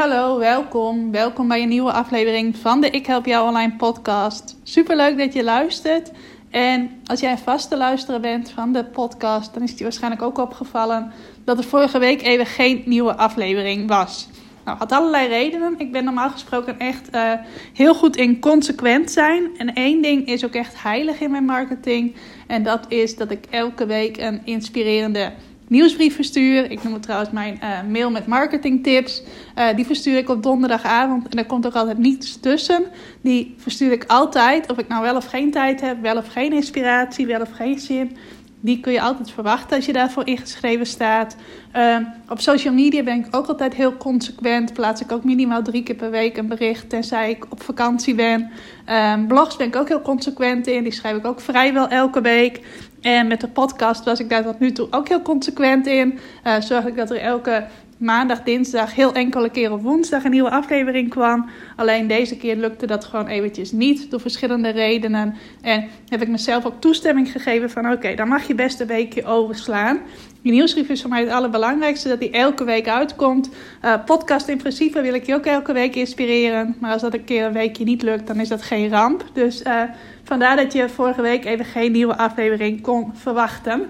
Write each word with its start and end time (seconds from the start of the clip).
Hallo, 0.00 0.38
welkom. 0.38 1.10
Welkom 1.10 1.48
bij 1.48 1.62
een 1.62 1.68
nieuwe 1.68 1.92
aflevering 1.92 2.56
van 2.56 2.80
de 2.80 2.90
Ik 2.90 3.06
Help 3.06 3.26
Jou 3.26 3.48
Online 3.48 3.76
podcast. 3.76 4.56
Super 4.62 4.96
leuk 4.96 5.18
dat 5.18 5.32
je 5.32 5.44
luistert. 5.44 6.10
En 6.50 6.90
als 7.06 7.20
jij 7.20 7.30
een 7.30 7.38
vaste 7.38 7.76
luisteraar 7.76 8.20
bent 8.20 8.50
van 8.50 8.72
de 8.72 8.84
podcast, 8.84 9.54
dan 9.54 9.62
is 9.62 9.68
het 9.68 9.78
je 9.78 9.84
waarschijnlijk 9.84 10.22
ook 10.22 10.38
opgevallen 10.38 11.12
dat 11.44 11.58
er 11.58 11.64
vorige 11.64 11.98
week 11.98 12.22
even 12.22 12.46
geen 12.46 12.82
nieuwe 12.84 13.16
aflevering 13.16 13.88
was. 13.88 14.28
Nou, 14.64 14.78
had 14.78 14.92
allerlei 14.92 15.28
redenen. 15.28 15.74
Ik 15.78 15.92
ben 15.92 16.04
normaal 16.04 16.30
gesproken 16.30 16.78
echt 16.78 17.14
uh, 17.14 17.32
heel 17.74 17.94
goed 17.94 18.16
in 18.16 18.40
consequent 18.40 19.10
zijn. 19.10 19.50
En 19.58 19.74
één 19.74 20.02
ding 20.02 20.26
is 20.26 20.44
ook 20.44 20.54
echt 20.54 20.82
heilig 20.82 21.20
in 21.20 21.30
mijn 21.30 21.44
marketing. 21.44 22.14
En 22.46 22.62
dat 22.62 22.84
is 22.88 23.16
dat 23.16 23.30
ik 23.30 23.44
elke 23.50 23.86
week 23.86 24.16
een 24.16 24.40
inspirerende 24.44 25.32
nieuwsbrief 25.70 26.14
verstuur. 26.14 26.70
Ik 26.70 26.82
noem 26.82 26.92
het 26.92 27.02
trouwens 27.02 27.30
mijn 27.30 27.60
uh, 27.62 27.68
mail 27.92 28.10
met 28.10 28.26
marketingtips. 28.26 29.22
Uh, 29.58 29.74
die 29.76 29.86
verstuur 29.86 30.18
ik 30.18 30.28
op 30.28 30.42
donderdagavond 30.42 31.28
en 31.28 31.38
er 31.38 31.46
komt 31.46 31.66
ook 31.66 31.74
altijd 31.74 31.98
niets 31.98 32.40
tussen. 32.40 32.84
Die 33.20 33.54
verstuur 33.56 33.92
ik 33.92 34.04
altijd, 34.06 34.70
of 34.70 34.78
ik 34.78 34.88
nou 34.88 35.02
wel 35.02 35.16
of 35.16 35.24
geen 35.24 35.50
tijd 35.50 35.80
heb, 35.80 36.00
wel 36.02 36.16
of 36.16 36.28
geen 36.28 36.52
inspiratie, 36.52 37.26
wel 37.26 37.40
of 37.40 37.50
geen 37.50 37.78
zin. 37.78 38.16
Die 38.62 38.80
kun 38.80 38.92
je 38.92 39.00
altijd 39.00 39.30
verwachten 39.30 39.76
als 39.76 39.86
je 39.86 39.92
daarvoor 39.92 40.26
ingeschreven 40.26 40.86
staat. 40.86 41.36
Uh, 41.76 41.96
op 42.28 42.40
social 42.40 42.74
media 42.74 43.02
ben 43.02 43.18
ik 43.18 43.36
ook 43.36 43.46
altijd 43.46 43.74
heel 43.74 43.96
consequent. 43.96 44.72
Plaats 44.72 45.00
ik 45.00 45.12
ook 45.12 45.24
minimaal 45.24 45.62
drie 45.62 45.82
keer 45.82 45.94
per 45.94 46.10
week 46.10 46.36
een 46.36 46.48
bericht, 46.48 46.88
tenzij 46.88 47.30
ik 47.30 47.46
op 47.48 47.62
vakantie 47.62 48.14
ben. 48.14 48.50
Uh, 48.88 49.14
blogs 49.28 49.56
ben 49.56 49.66
ik 49.66 49.76
ook 49.76 49.88
heel 49.88 50.02
consequent 50.02 50.66
in. 50.66 50.82
Die 50.82 50.92
schrijf 50.92 51.16
ik 51.16 51.26
ook 51.26 51.40
vrijwel 51.40 51.88
elke 51.88 52.20
week. 52.20 52.60
En 53.00 53.26
met 53.26 53.40
de 53.40 53.48
podcast 53.48 54.04
was 54.04 54.20
ik 54.20 54.28
daar 54.28 54.42
tot 54.42 54.58
nu 54.58 54.72
toe 54.72 54.86
ook 54.90 55.08
heel 55.08 55.22
consequent 55.22 55.86
in. 55.86 56.18
Uh, 56.46 56.60
zorg 56.60 56.86
ik 56.86 56.96
dat 56.96 57.10
er 57.10 57.20
elke 57.20 57.66
maandag, 58.00 58.42
dinsdag, 58.42 58.94
heel 58.94 59.14
enkele 59.14 59.50
keer 59.50 59.72
op 59.72 59.82
woensdag 59.82 60.24
een 60.24 60.30
nieuwe 60.30 60.50
aflevering 60.50 61.08
kwam. 61.08 61.50
Alleen 61.76 62.06
deze 62.06 62.36
keer 62.36 62.56
lukte 62.56 62.86
dat 62.86 63.04
gewoon 63.04 63.26
eventjes 63.26 63.72
niet 63.72 64.10
door 64.10 64.20
verschillende 64.20 64.68
redenen. 64.68 65.34
En 65.60 65.88
heb 66.08 66.22
ik 66.22 66.28
mezelf 66.28 66.66
ook 66.66 66.80
toestemming 66.80 67.32
gegeven 67.32 67.70
van 67.70 67.92
oké, 67.92 68.14
dan 68.14 68.28
mag 68.28 68.46
je 68.46 68.54
best 68.54 68.80
een 68.80 68.86
weekje 68.86 69.24
overslaan. 69.24 69.98
Die 70.42 70.52
nieuwsbrief 70.52 70.88
is 70.88 71.00
voor 71.00 71.10
mij 71.10 71.20
het 71.20 71.30
allerbelangrijkste, 71.30 72.08
dat 72.08 72.20
die 72.20 72.30
elke 72.30 72.64
week 72.64 72.88
uitkomt. 72.88 73.50
Uh, 73.84 73.94
podcast 74.04 74.48
in 74.48 74.58
principe 74.58 75.00
wil 75.00 75.14
ik 75.14 75.26
je 75.26 75.34
ook 75.34 75.46
elke 75.46 75.72
week 75.72 75.94
inspireren. 75.94 76.76
Maar 76.78 76.92
als 76.92 77.02
dat 77.02 77.14
een 77.14 77.24
keer 77.24 77.44
een 77.44 77.52
weekje 77.52 77.84
niet 77.84 78.02
lukt, 78.02 78.26
dan 78.26 78.40
is 78.40 78.48
dat 78.48 78.62
geen 78.62 78.90
ramp. 78.90 79.24
Dus 79.32 79.62
uh, 79.62 79.82
vandaar 80.24 80.56
dat 80.56 80.72
je 80.72 80.88
vorige 80.88 81.22
week 81.22 81.44
even 81.44 81.64
geen 81.64 81.92
nieuwe 81.92 82.16
aflevering 82.16 82.80
kon 82.80 83.12
verwachten. 83.14 83.86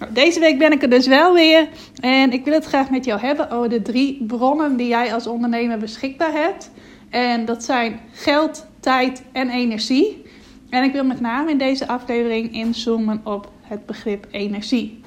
Nou, 0.00 0.12
deze 0.12 0.40
week 0.40 0.58
ben 0.58 0.72
ik 0.72 0.82
er 0.82 0.90
dus 0.90 1.06
wel 1.06 1.34
weer. 1.34 1.68
En 2.00 2.32
ik 2.32 2.44
wil 2.44 2.54
het 2.54 2.64
graag 2.64 2.90
met 2.90 3.04
jou 3.04 3.20
hebben 3.20 3.50
over 3.50 3.68
de 3.68 3.82
drie 3.82 4.24
bronnen 4.26 4.76
die 4.76 4.88
jij 4.88 5.14
als 5.14 5.26
ondernemer 5.26 5.78
beschikbaar 5.78 6.32
hebt. 6.32 6.70
En 7.10 7.44
dat 7.44 7.64
zijn 7.64 8.00
geld, 8.12 8.66
tijd 8.80 9.22
en 9.32 9.50
energie. 9.50 10.22
En 10.70 10.84
ik 10.84 10.92
wil 10.92 11.04
met 11.04 11.20
name 11.20 11.50
in 11.50 11.58
deze 11.58 11.88
aflevering 11.88 12.52
inzoomen 12.52 13.20
op 13.24 13.50
het 13.60 13.86
begrip 13.86 14.26
energie. 14.30 15.00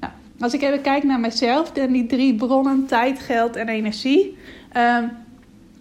Nou, 0.00 0.12
als 0.40 0.54
ik 0.54 0.62
even 0.62 0.80
kijk 0.80 1.02
naar 1.02 1.20
mezelf 1.20 1.72
en 1.72 1.92
die 1.92 2.06
drie 2.06 2.34
bronnen, 2.34 2.86
tijd, 2.86 3.18
geld 3.18 3.56
en 3.56 3.68
energie. 3.68 4.36
Uh, 4.76 4.98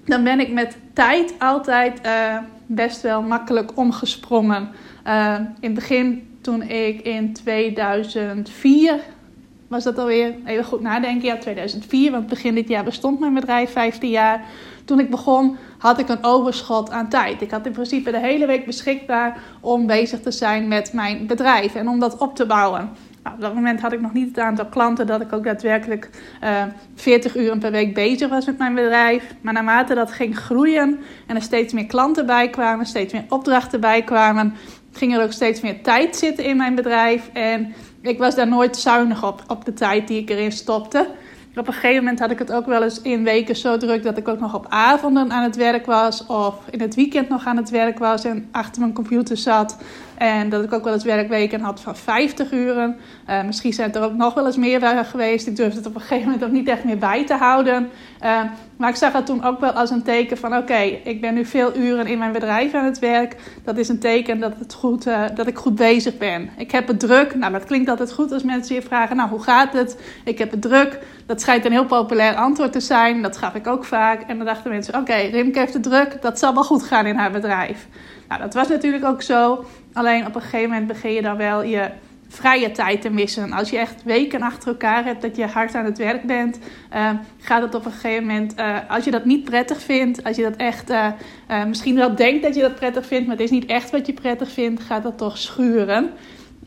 dan 0.06 0.23
ben 0.23 0.39
ik 0.39 0.51
met 0.51 0.77
tijd 0.94 1.33
altijd 1.39 2.00
uh, 2.06 2.38
best 2.66 3.01
wel 3.01 3.22
makkelijk 3.22 3.77
omgesprongen. 3.77 4.69
Uh, 5.07 5.35
in 5.35 5.45
het 5.59 5.73
begin 5.73 6.26
toen 6.47 6.62
ik 6.62 7.02
in 7.02 7.34
2004 7.34 9.00
was 9.68 9.84
dat 9.84 9.97
alweer, 9.97 10.35
even 10.46 10.63
goed 10.63 10.81
nadenken, 10.81 11.28
ja 11.28 11.38
2004, 11.38 12.12
want 12.12 12.28
begin 12.28 12.56
dit 12.56 12.68
jaar 12.68 12.84
bestond 12.84 13.19
mijn 13.19 13.34
bedrijf 13.34 13.72
15 13.72 14.09
jaar. 14.09 14.46
Toen 14.86 15.00
ik 15.00 15.09
begon 15.09 15.57
had 15.78 16.00
ik 16.00 16.09
een 16.09 16.24
overschot 16.24 16.91
aan 16.91 17.09
tijd. 17.09 17.41
Ik 17.41 17.52
had 17.52 17.66
in 17.66 17.72
principe 17.72 18.12
de 18.12 18.19
hele 18.19 18.46
week 18.46 18.66
beschikbaar 18.66 19.38
om 19.59 19.88
bezig 19.88 20.19
te 20.19 20.31
zijn 20.31 20.68
met 20.68 20.94
mijn 20.94 21.28
bedrijf 21.28 21.75
en 21.75 21.88
om 21.88 22.00
dat 22.00 22.18
op 22.18 22.36
te 22.36 22.46
bouwen. 22.46 22.90
Nou, 23.24 23.36
op 23.36 23.41
dat 23.41 23.53
moment 23.53 23.81
had 23.81 23.94
ik 23.94 24.02
nog 24.02 24.13
niet 24.13 24.28
het 24.28 24.40
aantal 24.40 24.66
klanten 24.66 25.07
dat 25.07 25.22
ik 25.22 25.34
ook 25.34 25.44
daadwerkelijk 25.44 26.09
uh, 26.44 26.63
40 26.96 27.36
uur 27.36 27.57
per 27.57 27.72
week 27.72 27.94
bezig 27.94 28.30
was 28.30 28.46
met 28.46 28.57
mijn 28.57 28.75
bedrijf. 28.75 29.36
Maar 29.41 29.53
naarmate 29.53 29.96
dat 29.96 30.12
ging 30.12 30.38
groeien 30.38 31.00
en 31.25 31.36
er 31.36 31.41
steeds 31.41 31.74
meer 31.74 31.86
klanten 31.86 32.25
bij 32.25 32.50
kwamen, 32.50 32.86
steeds 32.86 33.13
meer 33.13 33.25
opdrachten 33.30 33.80
bij 33.80 34.03
kwamen, 34.03 34.53
ging 34.97 35.16
er 35.16 35.24
ook 35.24 35.31
steeds 35.31 35.62
meer 35.62 35.81
tijd 35.81 36.16
zitten 36.16 36.44
in 36.44 36.58
mijn 36.58 36.75
bedrijf. 36.75 37.30
En 37.34 37.74
ik 38.02 38.18
was 38.18 38.35
daar 38.35 38.47
nooit 38.47 38.78
zuinig 38.78 39.24
op, 39.25 39.44
op 39.47 39.66
de 39.66 39.74
tijd 39.74 40.08
die 40.08 40.22
ik 40.22 40.30
erin 40.30 40.52
stopte. 40.52 41.08
Op 41.56 41.68
een 41.68 41.74
gegeven 41.74 42.03
moment 42.03 42.19
had 42.19 42.31
ik 42.31 42.40
het 42.40 42.52
ook 42.52 42.66
wel 42.66 42.84
eens 42.84 43.02
in 43.02 43.24
weken 43.24 43.56
zo 43.56 43.78
druk 43.78 44.03
dat 44.03 44.18
ik 44.18 44.28
ook 44.28 44.40
nog 44.40 44.56
op 44.56 44.66
avonden 44.69 45.31
aan 45.31 45.44
het 45.44 45.56
werk 45.56 45.86
was. 45.86 46.25
Of 46.25 46.56
in 46.69 46.81
het 46.81 46.96
weekend 46.96 47.30
nog 47.30 47.46
aan 47.46 47.57
het 47.57 47.69
werk 47.69 48.00
was 48.00 48.24
en 48.24 48.47
achter 48.52 48.81
mijn 48.81 48.94
computer 48.94 49.38
zat. 49.38 49.78
En 50.17 50.50
dat 50.50 50.63
ik 50.63 50.73
ook 50.73 50.83
wel 50.83 50.94
eens 50.94 51.03
werkweken 51.03 51.61
had 51.61 51.81
van 51.81 51.95
50 51.95 52.51
uren. 52.51 52.97
Uh, 53.29 53.44
misschien 53.44 53.73
zijn 53.73 53.94
er 53.94 54.01
ook 54.03 54.13
nog 54.13 54.33
wel 54.33 54.45
eens 54.45 54.57
meer 54.57 55.05
geweest. 55.05 55.47
Ik 55.47 55.55
durfde 55.55 55.78
het 55.78 55.88
op 55.88 55.95
een 55.95 56.01
gegeven 56.01 56.23
moment 56.23 56.44
ook 56.44 56.51
niet 56.51 56.67
echt 56.67 56.83
meer 56.83 56.97
bij 56.97 57.25
te 57.25 57.33
houden. 57.33 57.89
Uh, 58.23 58.41
maar 58.77 58.89
ik 58.89 58.95
zag 58.95 59.13
het 59.13 59.25
toen 59.25 59.44
ook 59.44 59.59
wel 59.59 59.72
als 59.72 59.89
een 59.89 60.03
teken 60.03 60.38
van: 60.38 60.57
oké, 60.57 60.77
ik 61.03 61.22
ben 61.22 61.33
nu 61.33 61.45
veel 61.45 61.75
uren 61.75 62.07
in 62.07 62.17
mijn 62.17 62.31
bedrijf 62.31 62.73
aan 62.73 62.85
het 62.85 63.00
werk. 63.00 63.35
Dat 63.63 63.77
is 63.77 63.89
een 63.89 64.00
teken 64.00 64.39
dat, 64.39 64.53
het 64.59 64.73
goed, 64.73 65.07
uh, 65.07 65.23
dat 65.35 65.47
ik 65.47 65.57
goed 65.57 65.75
bezig 65.75 66.17
ben. 66.17 66.50
Ik 66.57 66.72
heb 66.72 66.88
het 66.88 67.00
druk. 67.00 67.35
Nou, 67.35 67.51
dat 67.51 67.66
klinkt 67.66 67.89
altijd 67.89 68.13
goed 68.13 68.31
als 68.31 68.44
mensen 68.44 68.75
je 68.75 68.81
vragen: 68.81 69.16
nou, 69.16 69.29
hoe 69.29 69.44
gaat 69.44 69.73
het? 69.73 70.01
Ik 70.23 70.38
heb 70.38 70.51
het 70.51 70.61
druk. 70.61 71.00
Dat 71.25 71.41
schijnt 71.41 71.66
een 71.66 71.72
heel 71.72 71.85
populair 71.85 72.35
antwoord 72.35 72.72
te 72.72 72.79
zijn. 72.79 73.22
Dat 73.22 73.38
gaf 73.38 73.56
ik 73.56 73.67
ook 73.67 73.85
vaak. 73.85 74.22
En 74.22 74.38
dan 74.38 74.45
dachten 74.45 74.72
mensen: 74.72 74.95
oké, 74.95 75.16
Rimke 75.16 75.59
heeft 75.59 75.73
het 75.73 75.83
druk. 75.83 76.22
Dat 76.22 76.39
zal 76.39 76.53
wel 76.53 76.63
goed 76.63 76.83
gaan 76.83 77.06
in 77.06 77.16
haar 77.16 77.31
bedrijf. 77.31 77.88
Nou, 78.27 78.41
dat 78.41 78.53
was 78.53 78.67
natuurlijk 78.67 79.05
ook 79.05 79.21
zo. 79.21 79.65
Alleen 79.93 80.25
op 80.25 80.35
een 80.35 80.41
gegeven 80.41 80.69
moment 80.69 80.88
begin 80.88 81.13
je 81.13 81.21
dan 81.21 81.38
wel 81.38 81.63
je 81.63 81.89
vrije 82.27 82.71
tijd 82.71 83.01
te 83.01 83.09
missen. 83.09 83.51
Als 83.51 83.69
je 83.69 83.77
echt 83.77 84.03
weken 84.03 84.41
achter 84.41 84.67
elkaar 84.67 85.05
hebt 85.05 85.21
dat 85.21 85.35
je 85.35 85.45
hard 85.45 85.75
aan 85.75 85.85
het 85.85 85.97
werk 85.97 86.23
bent, 86.23 86.59
uh, 86.93 87.09
gaat 87.39 87.61
het 87.61 87.75
op 87.75 87.85
een 87.85 87.91
gegeven 87.91 88.25
moment, 88.25 88.59
uh, 88.59 88.77
als 88.89 89.05
je 89.05 89.11
dat 89.11 89.25
niet 89.25 89.43
prettig 89.43 89.81
vindt, 89.81 90.23
als 90.23 90.35
je 90.35 90.43
dat 90.43 90.55
echt 90.55 90.89
uh, 90.89 91.07
misschien 91.67 91.95
wel 91.95 92.15
denkt 92.15 92.43
dat 92.43 92.55
je 92.55 92.61
dat 92.61 92.75
prettig 92.75 93.05
vindt, 93.05 93.27
maar 93.27 93.35
het 93.35 93.45
is 93.45 93.51
niet 93.51 93.65
echt 93.65 93.91
wat 93.91 94.05
je 94.05 94.13
prettig 94.13 94.51
vindt, 94.51 94.81
gaat 94.81 95.03
dat 95.03 95.17
toch 95.17 95.38
schuren. 95.38 96.09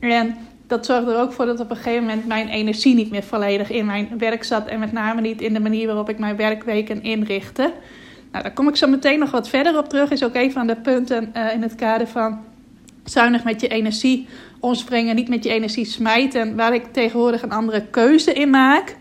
En 0.00 0.36
dat 0.66 0.86
zorgde 0.86 1.12
er 1.12 1.20
ook 1.20 1.32
voor 1.32 1.46
dat 1.46 1.60
op 1.60 1.70
een 1.70 1.76
gegeven 1.76 2.04
moment 2.04 2.26
mijn 2.26 2.48
energie 2.48 2.94
niet 2.94 3.10
meer 3.10 3.22
volledig 3.22 3.70
in 3.70 3.86
mijn 3.86 4.08
werk 4.18 4.44
zat 4.44 4.66
en 4.66 4.78
met 4.78 4.92
name 4.92 5.20
niet 5.20 5.40
in 5.40 5.54
de 5.54 5.60
manier 5.60 5.86
waarop 5.86 6.08
ik 6.08 6.18
mijn 6.18 6.36
werkweken 6.36 7.02
inrichtte. 7.02 7.72
Nou, 8.32 8.42
daar 8.42 8.52
kom 8.52 8.68
ik 8.68 8.76
zo 8.76 8.86
meteen 8.86 9.18
nog 9.18 9.30
wat 9.30 9.48
verder 9.48 9.78
op 9.78 9.88
terug. 9.88 10.10
Is 10.10 10.24
ook 10.24 10.34
een 10.34 10.52
van 10.52 10.66
de 10.66 10.76
punten 10.76 11.32
in 11.52 11.62
het 11.62 11.74
kader 11.74 12.06
van 12.06 12.44
zuinig 13.04 13.44
met 13.44 13.60
je 13.60 13.68
energie 13.68 14.28
omspringen, 14.60 15.14
niet 15.14 15.28
met 15.28 15.44
je 15.44 15.50
energie 15.50 15.84
smijten, 15.84 16.56
waar 16.56 16.74
ik 16.74 16.92
tegenwoordig 16.92 17.42
een 17.42 17.52
andere 17.52 17.86
keuze 17.86 18.32
in 18.32 18.50
maak. 18.50 18.96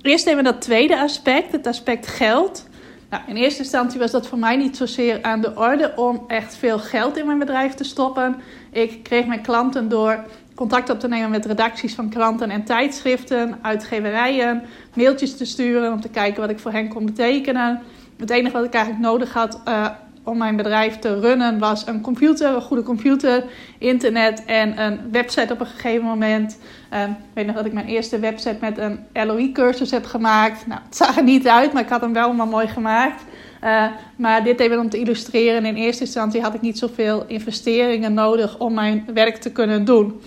Eerst 0.00 0.26
even 0.26 0.44
dat 0.44 0.60
tweede 0.60 0.98
aspect, 0.98 1.52
het 1.52 1.66
aspect 1.66 2.06
geld. 2.06 2.68
Nou, 3.10 3.22
in 3.26 3.36
eerste 3.36 3.62
instantie 3.62 3.98
was 3.98 4.10
dat 4.10 4.26
voor 4.26 4.38
mij 4.38 4.56
niet 4.56 4.76
zozeer 4.76 5.22
aan 5.22 5.40
de 5.40 5.56
orde 5.56 5.92
om 5.96 6.24
echt 6.26 6.56
veel 6.56 6.78
geld 6.78 7.16
in 7.16 7.26
mijn 7.26 7.38
bedrijf 7.38 7.74
te 7.74 7.84
stoppen. 7.84 8.36
Ik 8.72 9.02
kreeg 9.02 9.26
mijn 9.26 9.42
klanten 9.42 9.88
door 9.88 10.24
contact 10.54 10.90
op 10.90 11.00
te 11.00 11.08
nemen 11.08 11.30
met 11.30 11.46
redacties 11.46 11.94
van 11.94 12.08
kranten 12.08 12.50
en 12.50 12.64
tijdschriften, 12.64 13.58
uitgeverijen, 13.62 14.62
mailtjes 14.94 15.36
te 15.36 15.44
sturen 15.44 15.92
om 15.92 16.00
te 16.00 16.08
kijken 16.08 16.40
wat 16.40 16.50
ik 16.50 16.58
voor 16.58 16.72
hen 16.72 16.88
kon 16.88 17.06
betekenen. 17.06 17.82
Het 18.16 18.30
enige 18.30 18.56
wat 18.56 18.64
ik 18.64 18.74
eigenlijk 18.74 19.04
nodig 19.04 19.32
had 19.32 19.60
uh, 19.68 19.86
om 20.24 20.38
mijn 20.38 20.56
bedrijf 20.56 20.98
te 20.98 21.20
runnen 21.20 21.58
was 21.58 21.86
een 21.86 22.00
computer, 22.00 22.54
een 22.54 22.62
goede 22.62 22.82
computer, 22.82 23.44
internet 23.78 24.44
en 24.44 24.82
een 24.82 25.00
website 25.10 25.52
op 25.52 25.60
een 25.60 25.66
gegeven 25.66 26.04
moment. 26.04 26.58
Um, 26.94 27.10
ik 27.10 27.16
weet 27.34 27.46
nog 27.46 27.54
dat 27.54 27.66
ik 27.66 27.72
mijn 27.72 27.86
eerste 27.86 28.18
website 28.18 28.56
met 28.60 28.78
een 28.78 28.98
LOE-cursus 29.12 29.90
heb 29.90 30.04
gemaakt. 30.04 30.66
Nou, 30.66 30.80
het 30.84 30.96
zag 30.96 31.16
er 31.16 31.22
niet 31.22 31.48
uit, 31.48 31.72
maar 31.72 31.82
ik 31.82 31.88
had 31.88 32.00
hem 32.00 32.12
wel 32.12 32.32
maar 32.32 32.46
mooi 32.46 32.66
gemaakt. 32.66 33.22
Uh, 33.64 33.84
maar 34.16 34.44
dit 34.44 34.60
even 34.60 34.78
om 34.78 34.88
te 34.88 34.98
illustreren. 34.98 35.64
In 35.64 35.74
eerste 35.74 36.04
instantie 36.04 36.40
had 36.40 36.54
ik 36.54 36.60
niet 36.60 36.78
zoveel 36.78 37.24
investeringen 37.26 38.14
nodig 38.14 38.58
om 38.58 38.74
mijn 38.74 39.04
werk 39.14 39.36
te 39.36 39.52
kunnen 39.52 39.84
doen. 39.84 40.20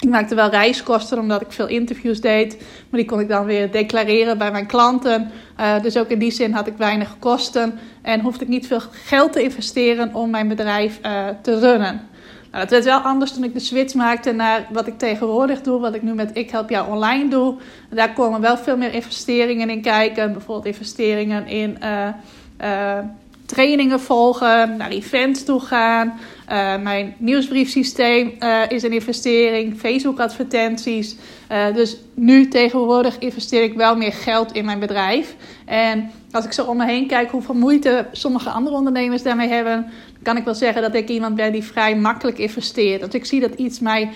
Ik 0.00 0.08
maakte 0.08 0.34
wel 0.34 0.48
reiskosten 0.48 1.18
omdat 1.18 1.40
ik 1.40 1.52
veel 1.52 1.68
interviews 1.68 2.20
deed. 2.20 2.56
Maar 2.58 3.00
die 3.00 3.08
kon 3.08 3.20
ik 3.20 3.28
dan 3.28 3.44
weer 3.44 3.70
declareren 3.70 4.38
bij 4.38 4.50
mijn 4.50 4.66
klanten. 4.66 5.30
Uh, 5.60 5.82
dus 5.82 5.96
ook 5.96 6.08
in 6.08 6.18
die 6.18 6.30
zin 6.30 6.52
had 6.52 6.66
ik 6.66 6.76
weinig 6.76 7.16
kosten. 7.18 7.78
En 8.02 8.20
hoefde 8.20 8.44
ik 8.44 8.50
niet 8.50 8.66
veel 8.66 8.80
geld 8.90 9.32
te 9.32 9.42
investeren 9.42 10.14
om 10.14 10.30
mijn 10.30 10.48
bedrijf 10.48 10.98
uh, 11.02 11.24
te 11.42 11.58
runnen. 11.58 12.08
Nou, 12.50 12.62
dat 12.62 12.70
werd 12.70 12.84
wel 12.84 12.98
anders 12.98 13.32
toen 13.32 13.44
ik 13.44 13.52
de 13.52 13.60
switch 13.60 13.94
maakte 13.94 14.32
naar 14.32 14.66
wat 14.72 14.86
ik 14.86 14.98
tegenwoordig 14.98 15.60
doe. 15.60 15.80
Wat 15.80 15.94
ik 15.94 16.02
nu 16.02 16.14
met 16.14 16.30
Ik 16.36 16.50
Help 16.50 16.70
Jou 16.70 16.90
Online 16.90 17.28
doe. 17.28 17.56
Daar 17.90 18.12
komen 18.12 18.40
wel 18.40 18.56
veel 18.56 18.76
meer 18.76 18.94
investeringen 18.94 19.70
in 19.70 19.82
kijken. 19.82 20.32
Bijvoorbeeld 20.32 20.66
investeringen 20.66 21.46
in... 21.46 21.78
Uh, 21.82 22.98
trainingen 23.46 24.00
volgen, 24.00 24.76
naar 24.76 24.90
events 24.90 25.44
toe 25.44 25.60
gaan. 25.60 26.18
Uh, 26.52 26.76
mijn 26.82 27.14
nieuwsbriefsysteem 27.18 28.34
uh, 28.40 28.60
is 28.68 28.82
een 28.82 28.92
investering, 28.92 29.78
Facebook-advertenties. 29.78 31.16
Uh, 31.52 31.74
dus 31.74 31.96
nu 32.14 32.48
tegenwoordig 32.48 33.18
investeer 33.18 33.62
ik 33.62 33.74
wel 33.74 33.96
meer 33.96 34.12
geld 34.12 34.52
in 34.52 34.64
mijn 34.64 34.78
bedrijf. 34.78 35.36
En 35.64 36.10
als 36.30 36.44
ik 36.44 36.52
zo 36.52 36.64
om 36.64 36.76
me 36.76 36.86
heen 36.86 37.06
kijk 37.06 37.30
hoeveel 37.30 37.54
moeite 37.54 38.06
sommige 38.12 38.50
andere 38.50 38.76
ondernemers 38.76 39.22
daarmee 39.22 39.48
hebben, 39.48 39.90
kan 40.22 40.36
ik 40.36 40.44
wel 40.44 40.54
zeggen 40.54 40.82
dat 40.82 40.94
ik 40.94 41.08
iemand 41.08 41.34
ben 41.34 41.52
die 41.52 41.64
vrij 41.64 41.96
makkelijk 41.96 42.38
investeert. 42.38 43.00
Dat 43.00 43.14
ik 43.14 43.24
zie 43.24 43.40
dat 43.40 43.54
iets 43.54 43.80
mij 43.80 44.10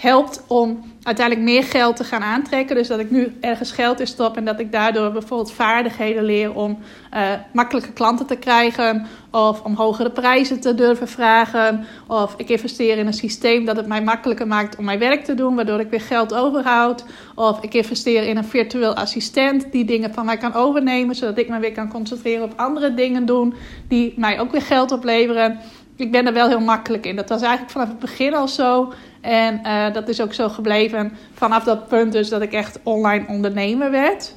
helpt 0.00 0.44
om 0.46 0.82
uiteindelijk 1.02 1.46
meer 1.46 1.64
geld 1.64 1.96
te 1.96 2.04
gaan 2.04 2.22
aantrekken. 2.22 2.76
Dus 2.76 2.88
dat 2.88 2.98
ik 2.98 3.10
nu 3.10 3.36
ergens 3.40 3.72
geld 3.72 4.00
in 4.00 4.06
stop 4.06 4.36
en 4.36 4.44
dat 4.44 4.60
ik 4.60 4.72
daardoor 4.72 5.12
bijvoorbeeld 5.12 5.52
vaardigheden 5.52 6.24
leer 6.24 6.54
om 6.54 6.78
uh, 7.14 7.20
makkelijke 7.52 7.92
klanten 7.92 8.26
te 8.26 8.36
krijgen. 8.36 9.06
Of 9.30 9.62
om 9.62 9.74
hogere 9.74 10.10
prijzen 10.10 10.60
te 10.60 10.74
durven 10.74 11.08
vragen. 11.08 11.86
Of 12.06 12.34
ik 12.36 12.48
investeer 12.48 12.98
in 12.98 13.06
een 13.06 13.12
systeem 13.12 13.64
dat 13.64 13.76
het 13.76 13.86
mij 13.86 14.02
makkelijker 14.02 14.46
maakt 14.46 14.76
om 14.76 14.84
mijn 14.84 14.98
werk 14.98 15.24
te 15.24 15.34
doen, 15.34 15.54
waardoor 15.54 15.80
ik 15.80 15.90
weer 15.90 16.00
geld 16.00 16.34
overhoud. 16.34 17.04
Of 17.34 17.62
ik 17.62 17.74
investeer 17.74 18.22
in 18.22 18.36
een 18.36 18.44
virtueel 18.44 18.94
assistent 18.94 19.72
die 19.72 19.84
dingen 19.84 20.14
van 20.14 20.24
mij 20.24 20.36
kan 20.36 20.54
overnemen, 20.54 21.14
zodat 21.14 21.38
ik 21.38 21.48
me 21.48 21.58
weer 21.58 21.72
kan 21.72 21.88
concentreren 21.88 22.44
op 22.44 22.52
andere 22.56 22.94
dingen 22.94 23.26
doen 23.26 23.54
die 23.88 24.14
mij 24.16 24.40
ook 24.40 24.52
weer 24.52 24.62
geld 24.62 24.92
opleveren. 24.92 25.58
Ik 26.00 26.10
ben 26.10 26.26
er 26.26 26.32
wel 26.32 26.48
heel 26.48 26.60
makkelijk 26.60 27.06
in. 27.06 27.16
Dat 27.16 27.28
was 27.28 27.40
eigenlijk 27.42 27.72
vanaf 27.72 27.88
het 27.88 27.98
begin 27.98 28.34
al 28.34 28.48
zo. 28.48 28.92
En 29.20 29.60
uh, 29.64 29.92
dat 29.92 30.08
is 30.08 30.20
ook 30.20 30.32
zo 30.32 30.48
gebleven 30.48 31.12
vanaf 31.34 31.64
dat 31.64 31.88
punt 31.88 32.12
dus 32.12 32.28
dat 32.28 32.42
ik 32.42 32.52
echt 32.52 32.78
online 32.82 33.24
ondernemer 33.28 33.90
werd. 33.90 34.34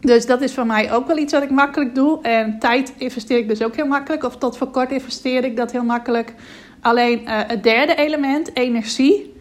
Dus 0.00 0.26
dat 0.26 0.40
is 0.40 0.54
voor 0.54 0.66
mij 0.66 0.92
ook 0.92 1.06
wel 1.06 1.18
iets 1.18 1.32
wat 1.32 1.42
ik 1.42 1.50
makkelijk 1.50 1.94
doe. 1.94 2.22
En 2.22 2.58
tijd 2.58 2.92
investeer 2.96 3.38
ik 3.38 3.48
dus 3.48 3.62
ook 3.62 3.76
heel 3.76 3.86
makkelijk. 3.86 4.24
Of 4.24 4.36
tot 4.36 4.56
voor 4.56 4.70
kort 4.70 4.92
investeer 4.92 5.44
ik 5.44 5.56
dat 5.56 5.72
heel 5.72 5.84
makkelijk. 5.84 6.34
Alleen 6.80 7.20
uh, 7.22 7.40
het 7.46 7.62
derde 7.62 7.94
element, 7.94 8.56
energie. 8.56 9.32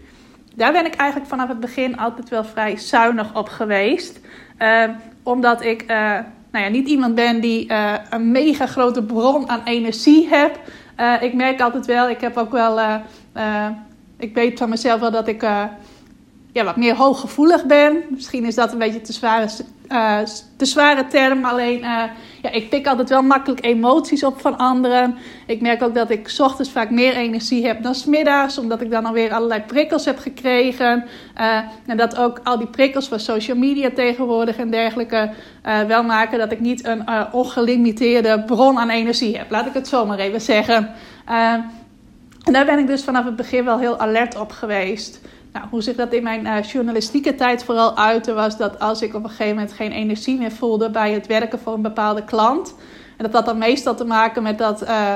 Daar 0.55 0.71
ben 0.71 0.85
ik 0.85 0.95
eigenlijk 0.95 1.29
vanaf 1.29 1.47
het 1.47 1.59
begin 1.59 1.97
altijd 1.97 2.29
wel 2.29 2.43
vrij 2.43 2.77
zuinig 2.77 3.35
op 3.35 3.49
geweest. 3.49 4.19
Uh, 4.59 4.83
omdat 5.23 5.63
ik 5.63 5.85
nou 6.51 6.65
ja, 6.65 6.67
niet 6.67 6.87
iemand 6.87 7.15
ben 7.15 7.41
die 7.41 7.71
een 8.09 8.31
mega 8.31 8.65
grote 8.65 9.03
bron 9.03 9.49
aan 9.49 9.61
energie 9.63 10.27
heb. 10.29 10.59
Ik 11.19 11.33
merk 11.33 11.61
altijd 11.61 11.85
wel, 11.85 12.09
ik 12.09 12.21
heb 12.21 12.37
ook 12.37 12.51
wel 12.51 13.01
ik 14.17 14.33
weet 14.33 14.59
van 14.59 14.69
mezelf 14.69 14.99
wel 14.99 15.11
dat 15.11 15.27
ik 15.27 15.45
ja, 16.53 16.63
wat 16.63 16.75
meer 16.75 16.95
hooggevoelig 16.95 17.65
ben. 17.65 18.03
Misschien 18.09 18.45
is 18.45 18.55
dat 18.55 18.71
een 18.71 18.77
beetje 18.77 19.01
te 19.01 19.13
zware, 19.13 19.47
uh, 19.89 20.19
te 20.57 20.65
zware 20.65 21.07
term. 21.07 21.45
Alleen, 21.45 21.79
uh, 21.79 22.03
ja, 22.41 22.51
ik 22.51 22.69
pik 22.69 22.87
altijd 22.87 23.09
wel 23.09 23.21
makkelijk 23.21 23.65
emoties 23.65 24.23
op 24.23 24.41
van 24.41 24.57
anderen. 24.57 25.17
Ik 25.47 25.61
merk 25.61 25.81
ook 25.81 25.95
dat 25.95 26.09
ik 26.09 26.29
s 26.29 26.39
ochtends 26.39 26.71
vaak 26.71 26.89
meer 26.89 27.15
energie 27.15 27.65
heb 27.65 27.83
dan 27.83 27.95
s 27.95 28.05
middags. 28.05 28.57
Omdat 28.57 28.81
ik 28.81 28.91
dan 28.91 29.05
alweer 29.05 29.33
allerlei 29.33 29.61
prikkels 29.61 30.05
heb 30.05 30.19
gekregen. 30.19 31.05
en 31.85 31.97
dat 31.97 32.17
ook 32.17 32.39
al 32.43 32.57
die 32.57 32.67
prikkels 32.67 33.07
van 33.07 33.19
social 33.19 33.57
media 33.57 33.89
tegenwoordig 33.95 34.57
en 34.57 34.69
dergelijke 34.69 35.29
wel 35.87 36.03
maken 36.03 36.39
dat 36.39 36.51
ik 36.51 36.59
niet 36.59 36.85
een 36.85 37.03
ongelimiteerde 37.31 38.43
bron 38.45 38.79
aan 38.79 38.89
energie 38.89 39.37
heb. 39.37 39.51
Laat 39.51 39.65
ik 39.65 39.73
het 39.73 39.87
zo 39.87 40.05
maar 40.05 40.19
even 40.19 40.41
zeggen. 40.41 40.93
En 42.43 42.53
daar 42.53 42.65
ben 42.65 42.79
ik 42.79 42.87
dus 42.87 43.03
vanaf 43.03 43.25
het 43.25 43.35
begin 43.35 43.65
wel 43.65 43.79
heel 43.79 43.99
alert 43.99 44.39
op 44.39 44.51
geweest. 44.51 45.21
Nou, 45.53 45.65
hoe 45.69 45.81
zich 45.81 45.95
dat 45.95 46.13
in 46.13 46.23
mijn 46.23 46.45
uh, 46.45 46.61
journalistieke 46.61 47.35
tijd 47.35 47.63
vooral 47.63 47.97
uitte, 47.97 48.33
was 48.33 48.57
dat 48.57 48.79
als 48.79 49.01
ik 49.01 49.13
op 49.13 49.23
een 49.23 49.29
gegeven 49.29 49.55
moment 49.55 49.73
geen 49.73 49.91
energie 49.91 50.37
meer 50.37 50.51
voelde 50.51 50.89
bij 50.89 51.11
het 51.11 51.27
werken 51.27 51.59
voor 51.59 51.73
een 51.73 51.81
bepaalde 51.81 52.23
klant. 52.23 52.75
En 53.17 53.23
dat 53.23 53.33
had 53.33 53.45
dan 53.45 53.57
meestal 53.57 53.95
te 53.95 54.05
maken 54.05 54.43
met 54.43 54.57
dat 54.57 54.83
uh, 54.83 55.13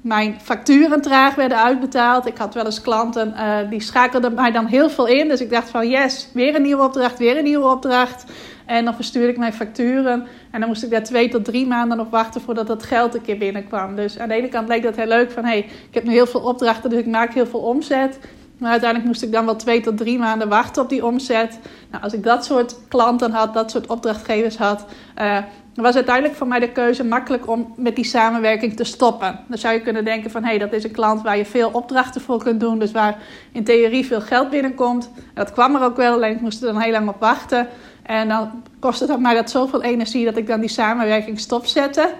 mijn 0.00 0.40
facturen 0.40 1.00
traag 1.00 1.34
werden 1.34 1.62
uitbetaald. 1.62 2.26
Ik 2.26 2.38
had 2.38 2.54
wel 2.54 2.64
eens 2.64 2.80
klanten 2.80 3.34
uh, 3.36 3.70
die 3.70 3.80
schakelden 3.80 4.34
mij 4.34 4.50
dan 4.50 4.66
heel 4.66 4.90
veel 4.90 5.06
in. 5.06 5.28
Dus 5.28 5.40
ik 5.40 5.50
dacht 5.50 5.70
van 5.70 5.88
yes, 5.88 6.28
weer 6.34 6.54
een 6.54 6.62
nieuwe 6.62 6.82
opdracht, 6.82 7.18
weer 7.18 7.36
een 7.36 7.44
nieuwe 7.44 7.66
opdracht. 7.66 8.24
En 8.66 8.84
dan 8.84 8.94
verstuurde 8.94 9.28
ik 9.28 9.38
mijn 9.38 9.52
facturen. 9.52 10.26
En 10.50 10.60
dan 10.60 10.68
moest 10.68 10.82
ik 10.82 10.90
daar 10.90 11.02
twee 11.02 11.28
tot 11.28 11.44
drie 11.44 11.66
maanden 11.66 12.00
op 12.00 12.10
wachten 12.10 12.40
voordat 12.40 12.66
dat 12.66 12.82
geld 12.82 13.14
een 13.14 13.22
keer 13.22 13.38
binnenkwam. 13.38 13.96
Dus 13.96 14.18
aan 14.18 14.28
de 14.28 14.34
ene 14.34 14.48
kant 14.48 14.68
leek 14.68 14.82
dat 14.82 14.96
heel 14.96 15.06
leuk 15.06 15.30
van... 15.30 15.44
hé, 15.44 15.50
hey, 15.50 15.58
ik 15.58 15.94
heb 15.94 16.04
nu 16.04 16.10
heel 16.10 16.26
veel 16.26 16.40
opdrachten, 16.40 16.90
dus 16.90 16.98
ik 16.98 17.06
maak 17.06 17.34
heel 17.34 17.46
veel 17.46 17.60
omzet. 17.60 18.18
Maar 18.58 18.70
uiteindelijk 18.70 19.10
moest 19.10 19.22
ik 19.22 19.32
dan 19.32 19.44
wel 19.44 19.56
twee 19.56 19.80
tot 19.80 19.96
drie 19.96 20.18
maanden 20.18 20.48
wachten 20.48 20.82
op 20.82 20.88
die 20.88 21.06
omzet. 21.06 21.58
Nou, 21.90 22.02
als 22.02 22.12
ik 22.12 22.22
dat 22.22 22.44
soort 22.44 22.76
klanten 22.88 23.32
had, 23.32 23.54
dat 23.54 23.70
soort 23.70 23.86
opdrachtgevers 23.86 24.56
had... 24.56 24.84
Uh, 25.18 25.38
was 25.82 25.94
uiteindelijk 25.94 26.34
voor 26.34 26.46
mij 26.46 26.58
de 26.58 26.72
keuze 26.72 27.04
makkelijk 27.04 27.48
om 27.48 27.72
met 27.76 27.96
die 27.96 28.04
samenwerking 28.04 28.76
te 28.76 28.84
stoppen. 28.84 29.40
Dan 29.48 29.58
zou 29.58 29.74
je 29.74 29.80
kunnen 29.80 30.04
denken 30.04 30.30
van, 30.30 30.42
hé, 30.42 30.48
hey, 30.48 30.58
dat 30.58 30.72
is 30.72 30.84
een 30.84 30.90
klant 30.90 31.22
waar 31.22 31.36
je 31.36 31.44
veel 31.44 31.70
opdrachten 31.72 32.20
voor 32.20 32.42
kunt 32.42 32.60
doen. 32.60 32.78
Dus 32.78 32.92
waar 32.92 33.18
in 33.52 33.64
theorie 33.64 34.06
veel 34.06 34.20
geld 34.20 34.50
binnenkomt. 34.50 35.10
Dat 35.34 35.52
kwam 35.52 35.74
er 35.74 35.82
ook 35.82 35.96
wel, 35.96 36.12
alleen 36.12 36.34
ik 36.34 36.40
moest 36.40 36.62
er 36.62 36.72
dan 36.72 36.82
heel 36.82 36.92
lang 36.92 37.08
op 37.08 37.20
wachten. 37.20 37.68
En 38.02 38.28
dan 38.28 38.62
kostte 38.78 39.06
dat 39.06 39.20
mij 39.20 39.34
dat 39.34 39.50
zoveel 39.50 39.82
energie 39.82 40.24
dat 40.24 40.36
ik 40.36 40.46
dan 40.46 40.60
die 40.60 40.68
samenwerking 40.68 41.40
stopzette. 41.40 42.10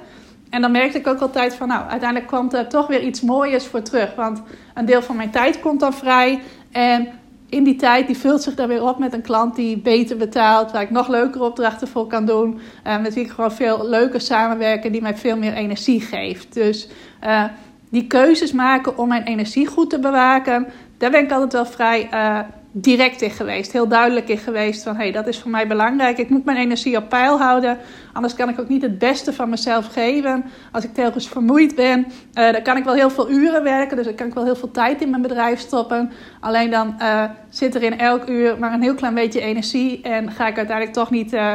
En 0.50 0.60
dan 0.60 0.70
merkte 0.70 0.98
ik 0.98 1.06
ook 1.06 1.20
altijd 1.20 1.54
van, 1.54 1.68
nou, 1.68 1.88
uiteindelijk 1.88 2.28
kwam 2.28 2.50
er 2.50 2.68
toch 2.68 2.86
weer 2.86 3.02
iets 3.02 3.20
mooiers 3.20 3.66
voor 3.66 3.82
terug. 3.82 4.14
Want 4.14 4.42
een 4.74 4.84
deel 4.84 5.02
van 5.02 5.16
mijn 5.16 5.30
tijd 5.30 5.60
komt 5.60 5.80
dan 5.80 5.92
vrij. 5.92 6.40
En 6.72 7.08
in 7.48 7.64
die 7.64 7.76
tijd, 7.76 8.06
die 8.06 8.16
vult 8.16 8.42
zich 8.42 8.54
dan 8.54 8.68
weer 8.68 8.82
op 8.82 8.98
met 8.98 9.12
een 9.12 9.22
klant 9.22 9.56
die 9.56 9.78
beter 9.78 10.16
betaalt. 10.16 10.72
Waar 10.72 10.82
ik 10.82 10.90
nog 10.90 11.08
leukere 11.08 11.44
opdrachten 11.44 11.88
voor 11.88 12.06
kan 12.06 12.26
doen. 12.26 12.60
Uh, 12.86 13.00
met 13.00 13.14
wie 13.14 13.24
ik 13.24 13.30
gewoon 13.30 13.52
veel 13.52 13.88
leuker 13.88 14.20
samenwerken, 14.20 14.92
die 14.92 15.02
mij 15.02 15.16
veel 15.16 15.36
meer 15.36 15.52
energie 15.52 16.00
geeft. 16.00 16.54
Dus 16.54 16.88
uh, 17.24 17.44
die 17.90 18.06
keuzes 18.06 18.52
maken 18.52 18.98
om 18.98 19.08
mijn 19.08 19.22
energie 19.22 19.66
goed 19.66 19.90
te 19.90 19.98
bewaken, 19.98 20.66
daar 20.98 21.10
ben 21.10 21.24
ik 21.24 21.32
altijd 21.32 21.52
wel 21.52 21.66
vrij 21.66 22.08
uh, 22.12 22.38
direct 22.72 23.22
in 23.22 23.30
geweest. 23.30 23.72
Heel 23.72 23.88
duidelijk 23.88 24.28
in 24.28 24.38
geweest 24.38 24.82
van, 24.82 24.96
hé, 24.96 25.02
hey, 25.02 25.12
dat 25.12 25.26
is 25.26 25.38
voor 25.38 25.50
mij 25.50 25.66
belangrijk. 25.66 26.18
Ik 26.18 26.28
moet 26.28 26.44
mijn 26.44 26.58
energie 26.58 26.96
op 26.96 27.08
peil 27.08 27.38
houden. 27.38 27.78
Anders 28.12 28.34
kan 28.34 28.48
ik 28.48 28.60
ook 28.60 28.68
niet 28.68 28.82
het 28.82 28.98
beste 28.98 29.32
van 29.32 29.48
mezelf 29.48 29.86
geven. 29.86 30.44
Als 30.72 30.84
ik 30.84 30.94
telkens 30.94 31.28
vermoeid 31.28 31.74
ben, 31.74 32.06
uh, 32.34 32.52
dan 32.52 32.62
kan 32.62 32.76
ik 32.76 32.84
wel 32.84 32.94
heel 32.94 33.10
veel 33.10 33.30
uren 33.30 33.62
werken. 33.62 33.96
Dus 33.96 34.06
dan 34.06 34.14
kan 34.14 34.26
ik 34.26 34.34
wel 34.34 34.44
heel 34.44 34.56
veel 34.56 34.70
tijd 34.70 35.00
in 35.00 35.10
mijn 35.10 35.22
bedrijf 35.22 35.60
stoppen. 35.60 36.12
Alleen 36.40 36.70
dan 36.70 36.94
uh, 36.98 37.24
zit 37.48 37.74
er 37.74 37.82
in 37.82 37.98
elk 37.98 38.28
uur 38.28 38.58
maar 38.58 38.72
een 38.72 38.82
heel 38.82 38.94
klein 38.94 39.14
beetje 39.14 39.40
energie. 39.40 40.02
En 40.02 40.30
ga 40.30 40.46
ik 40.46 40.56
uiteindelijk 40.56 40.96
toch 40.96 41.10
niet... 41.10 41.32
Uh, 41.32 41.52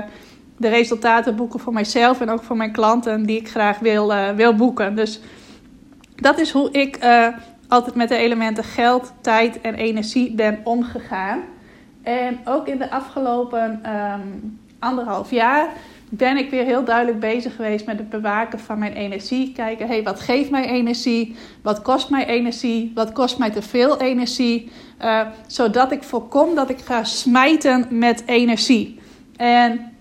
de 0.58 0.70
resultaten 0.70 1.36
boeken 1.36 1.60
voor 1.60 1.74
mijzelf 1.74 2.22
en 2.22 2.30
ook 2.30 2.44
voor 2.44 2.58
mijn 2.58 2.72
klanten 2.72 3.24
die 3.24 3.40
ik 3.40 3.50
graag 3.50 3.80
wil, 3.80 4.14
wil 4.36 4.56
boeken. 4.56 4.96
Dus 4.96 5.22
dat 6.16 6.40
is 6.40 6.52
hoe 6.52 6.72
ik 6.72 6.98
altijd 7.74 7.96
met 7.96 8.10
de 8.10 8.16
elementen 8.16 8.64
geld, 8.64 9.14
tijd 9.22 9.62
en 9.62 9.76
energie 9.76 10.32
ben 10.32 10.60
omgegaan. 10.64 11.40
En 12.04 12.40
ook 12.46 12.68
in 12.68 12.78
de 12.78 12.92
afgelopen 12.92 13.82
um, 13.86 14.60
anderhalf 14.80 15.32
jaar 15.32 15.70
ben 16.10 16.38
ik 16.38 16.50
weer 16.50 16.64
heel 16.64 16.84
duidelijk 16.84 17.20
bezig 17.20 17.56
geweest 17.56 17.86
met 17.86 17.98
het 17.98 18.10
bewaken 18.10 18.60
van 18.60 18.80
mijn 18.80 18.94
energie. 18.94 19.52
Kijken, 19.52 19.88
hé, 19.88 19.94
hey, 19.94 20.04
wat 20.04 20.20
geeft 20.20 20.50
mij 20.50 20.66
energie? 20.66 21.36
Wat 21.62 21.82
kost 21.82 22.10
mij 22.10 22.26
energie? 22.26 22.92
Wat 22.96 23.12
kost 23.12 23.38
mij 23.38 23.50
te 23.50 23.62
veel 23.62 24.02
energie? 24.02 24.72
Uh, 25.02 25.22
zodat 25.48 25.92
ik 25.92 26.04
voorkom 26.04 26.56
dat 26.56 26.70
ik 26.70 26.80
ga 26.80 27.04
smijten 27.04 27.86
met 27.90 28.24
energie. 28.26 29.00
En 29.38 29.92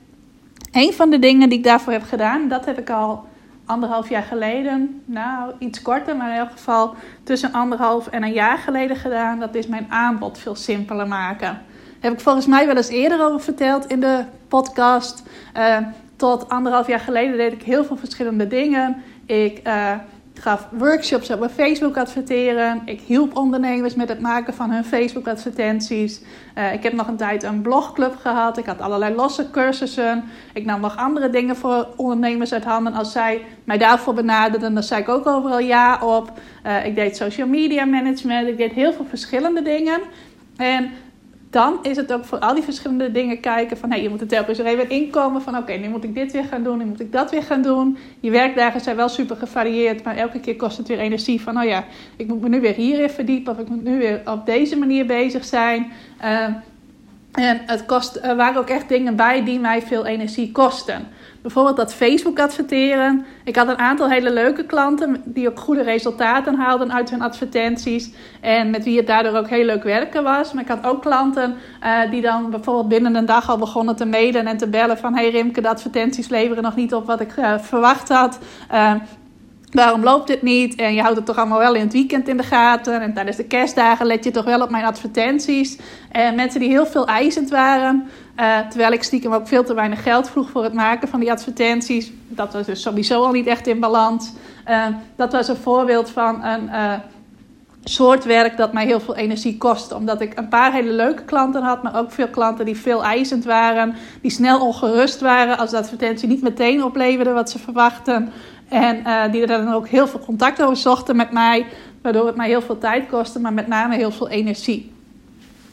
een 0.73 0.93
van 0.93 1.11
de 1.11 1.19
dingen 1.19 1.49
die 1.49 1.59
ik 1.59 1.65
daarvoor 1.65 1.93
heb 1.93 2.03
gedaan, 2.03 2.49
dat 2.49 2.65
heb 2.65 2.79
ik 2.79 2.91
al 2.91 3.25
anderhalf 3.73 4.09
jaar 4.09 4.23
geleden, 4.23 5.03
nou 5.05 5.53
iets 5.59 5.83
korter, 5.83 6.17
maar 6.17 6.31
in 6.31 6.37
elk 6.37 6.51
geval 6.51 6.95
tussen 7.23 7.53
anderhalf 7.53 8.07
en 8.07 8.23
een 8.23 8.33
jaar 8.33 8.59
geleden 8.59 8.97
gedaan. 8.97 9.39
Dat 9.39 9.55
is 9.55 9.67
mijn 9.67 9.87
aanbod 9.89 10.39
veel 10.39 10.55
simpeler 10.55 11.09
maken. 11.09 11.63
heb 12.01 12.13
ik 12.13 12.21
volgens 12.21 12.47
mij 12.47 12.67
wel 12.67 12.77
eens 12.77 12.89
eerder 12.89 13.25
over 13.25 13.41
verteld 13.41 13.87
in 13.87 14.01
de 14.01 14.25
podcast. 14.49 15.23
Uh, 15.57 15.77
tot 16.17 16.49
anderhalf 16.49 16.87
jaar 16.87 17.01
geleden 17.01 17.37
deed 17.37 17.53
ik 17.53 17.63
heel 17.63 17.85
veel 17.85 17.97
verschillende 17.97 18.47
dingen. 18.47 19.03
Ik 19.27 19.61
uh, 19.67 19.95
gaf 20.43 20.69
workshops 20.71 21.31
op 21.31 21.39
mijn 21.39 21.51
Facebook 21.51 21.97
adverteren. 21.97 22.83
Ik 22.85 23.01
hielp 23.01 23.37
ondernemers 23.37 23.95
met 23.95 24.09
het 24.09 24.21
maken 24.21 24.55
van 24.55 24.71
hun 24.71 24.85
Facebook 24.85 25.29
advertenties. 25.29 26.21
Uh, 26.59 26.73
ik 26.73 26.83
heb 26.83 26.93
nog 26.93 27.09
een 27.09 27.17
tijd 27.17 27.43
een 27.43 27.63
blogclub 27.63 28.17
gehad. 28.17 28.59
Ik 28.59 28.67
had 28.67 28.81
allerlei 28.81 29.15
losse 29.15 29.51
cursussen. 29.51 30.25
Ik 30.53 30.65
nam 30.65 30.81
nog 30.81 30.97
andere 30.97 31.31
dingen 31.31 31.57
voor 31.57 31.89
ondernemers 31.97 32.53
uit 32.53 32.65
handen. 32.65 32.93
Als 32.93 33.13
zij 33.13 33.45
mij 33.65 33.79
daarvoor 33.79 34.15
benaderden, 34.15 34.75
dan 34.75 34.83
zei 34.83 35.01
ik 35.01 35.09
ook 35.09 35.27
overal 35.27 35.61
ja 35.61 36.01
op. 36.01 36.33
Uh, 36.67 36.87
ik 36.87 36.95
deed 36.95 37.17
social 37.17 37.47
media 37.47 37.85
management. 37.85 38.49
Ik 38.49 38.57
deed 38.57 38.73
heel 38.73 38.93
veel 38.93 39.07
verschillende 39.09 39.63
dingen. 39.63 40.01
En 40.57 40.91
dan 41.53 41.79
is 41.83 41.97
het 41.97 42.13
ook 42.13 42.25
voor 42.25 42.39
al 42.39 42.55
die 42.55 42.63
verschillende 42.63 43.13
dingen 43.13 43.41
kijken 43.41 43.77
van... 43.77 43.91
Hey, 43.91 44.03
je 44.03 44.09
moet 44.09 44.21
er 44.21 44.27
telkens 44.27 44.59
er 44.59 44.67
even 44.67 44.89
inkomen 44.89 45.43
van... 45.43 45.57
oké, 45.57 45.73
nu 45.73 45.89
moet 45.89 46.05
ik 46.05 46.15
dit 46.15 46.33
weer 46.33 46.45
gaan 46.45 46.63
doen, 46.63 46.79
nu 46.79 46.85
moet 46.85 47.01
ik 47.01 47.13
dat 47.13 47.31
weer 47.31 47.43
gaan 47.43 47.63
doen. 47.63 47.99
Je 48.21 48.31
werkdagen 48.31 48.81
zijn 48.81 48.97
wel 48.97 49.09
super 49.09 49.37
gevarieerd... 49.37 50.05
maar 50.05 50.17
elke 50.17 50.41
keer 50.41 50.57
kost 50.57 50.77
het 50.77 50.89
weer 50.89 50.99
energie 50.99 51.41
van... 51.41 51.59
oh 51.59 51.65
ja, 51.65 51.85
ik 52.17 52.27
moet 52.27 52.41
me 52.41 52.49
nu 52.49 52.61
weer 52.61 52.75
hierin 52.75 53.11
verdiepen... 53.11 53.53
of 53.53 53.59
ik 53.59 53.69
moet 53.69 53.85
nu 53.85 53.99
weer 53.99 54.21
op 54.25 54.47
deze 54.47 54.77
manier 54.77 55.07
bezig 55.07 55.45
zijn... 55.45 55.93
Uh, 56.25 56.45
en 57.33 57.61
het 57.67 57.87
kost, 57.87 58.19
er 58.23 58.37
waren 58.37 58.61
ook 58.61 58.69
echt 58.69 58.89
dingen 58.89 59.17
bij 59.17 59.45
die 59.45 59.59
mij 59.61 59.83
veel 59.83 60.07
energie 60.07 60.53
kosten. 60.53 61.09
Bijvoorbeeld 61.43 61.77
dat 61.77 61.95
Facebook 61.95 62.39
adverteren. 62.39 63.25
Ik 63.45 63.57
had 63.57 63.69
een 63.69 63.79
aantal 63.79 64.09
hele 64.11 64.33
leuke 64.33 64.65
klanten 64.65 65.23
die 65.25 65.49
ook 65.49 65.59
goede 65.59 65.83
resultaten 65.83 66.55
haalden 66.55 66.93
uit 66.93 67.11
hun 67.11 67.23
advertenties. 67.23 68.13
En 68.41 68.71
met 68.71 68.85
wie 68.85 68.97
het 68.97 69.07
daardoor 69.07 69.37
ook 69.37 69.49
heel 69.49 69.65
leuk 69.65 69.83
werken 69.83 70.23
was. 70.23 70.53
Maar 70.53 70.63
ik 70.63 70.69
had 70.69 70.87
ook 70.87 71.03
klanten 71.03 71.55
uh, 71.85 72.11
die 72.11 72.21
dan 72.21 72.51
bijvoorbeeld 72.51 72.89
binnen 72.89 73.15
een 73.15 73.27
dag 73.27 73.51
al 73.51 73.59
begonnen 73.59 73.97
te 73.97 74.05
mailen 74.05 74.47
en 74.47 74.57
te 74.57 74.69
bellen 74.69 74.99
van... 74.99 75.15
Hey 75.15 75.31
Rimke, 75.31 75.61
de 75.61 75.69
advertenties 75.69 76.29
leveren 76.29 76.63
nog 76.63 76.77
niet 76.77 76.95
op 76.95 77.07
wat 77.07 77.21
ik 77.21 77.37
uh, 77.37 77.59
verwacht 77.59 78.09
had. 78.09 78.39
Uh, 78.73 78.95
Waarom 79.73 80.03
loopt 80.03 80.27
dit 80.27 80.43
niet? 80.43 80.75
En 80.75 80.95
je 80.95 81.01
houdt 81.01 81.17
het 81.17 81.27
toch 81.27 81.37
allemaal 81.37 81.59
wel 81.59 81.75
in 81.75 81.81
het 81.81 81.93
weekend 81.93 82.29
in 82.29 82.37
de 82.37 82.43
gaten. 82.43 83.01
En 83.01 83.15
tijdens 83.15 83.37
de 83.37 83.45
kerstdagen 83.45 84.07
let 84.07 84.25
je 84.25 84.31
toch 84.31 84.45
wel 84.45 84.61
op 84.61 84.71
mijn 84.71 84.85
advertenties. 84.85 85.79
En 86.11 86.35
mensen 86.35 86.61
die 86.61 86.69
heel 86.69 86.87
veel 86.87 87.07
eisend 87.07 87.51
waren. 87.51 88.09
Uh, 88.41 88.59
terwijl 88.59 88.93
ik 88.93 89.03
stiekem 89.03 89.33
ook 89.33 89.49
veel 89.49 89.65
te 89.65 89.75
weinig 89.75 90.03
geld 90.03 90.31
vroeg 90.31 90.51
voor 90.51 90.65
het 90.65 90.73
maken 90.73 91.09
van 91.09 91.21
die 91.21 91.31
advertenties. 91.31 92.13
Dat 92.29 92.53
was 92.53 92.67
dus 92.67 92.83
sowieso 92.83 93.23
al 93.23 93.33
niet 93.33 93.47
echt 93.47 93.67
in 93.67 93.81
balans. 93.81 94.33
Uh, 94.69 94.87
dat 95.17 95.33
was 95.33 95.49
een 95.49 95.57
voorbeeld 95.57 96.11
van 96.11 96.45
een 96.45 96.65
uh, 96.65 96.93
soort 97.85 98.25
werk 98.25 98.57
dat 98.57 98.73
mij 98.73 98.85
heel 98.85 99.01
veel 99.01 99.17
energie 99.17 99.59
kostte. 99.59 99.97
Omdat 99.97 100.21
ik 100.21 100.39
een 100.39 100.49
paar 100.49 100.73
hele 100.73 100.93
leuke 100.93 101.25
klanten 101.25 101.63
had, 101.63 101.83
maar 101.83 101.97
ook 101.97 102.13
veel 102.13 102.29
klanten 102.29 102.65
die 102.65 102.77
veel 102.77 103.05
eisend 103.05 103.45
waren. 103.45 103.95
Die 104.21 104.31
snel 104.31 104.61
ongerust 104.61 105.21
waren 105.21 105.59
als 105.59 105.71
de 105.71 105.77
advertentie 105.77 106.29
niet 106.29 106.43
meteen 106.43 106.85
opleverde 106.85 107.33
wat 107.33 107.51
ze 107.51 107.59
verwachten. 107.59 108.33
En 108.73 108.97
uh, 108.97 109.23
die 109.33 109.41
er 109.41 109.47
dan 109.47 109.73
ook 109.73 109.89
heel 109.89 110.07
veel 110.07 110.21
contact 110.21 110.63
over 110.63 110.77
zochten 110.77 111.17
met 111.17 111.33
mij. 111.33 111.67
Waardoor 112.03 112.27
het 112.27 112.37
mij 112.37 112.49
heel 112.49 112.63
veel 112.63 112.79
tijd 112.79 113.09
kostte, 113.09 113.41
maar 113.41 113.53
met 113.53 113.67
name 113.67 113.97
heel 113.97 114.11
veel 114.11 114.29
energie. 114.29 114.93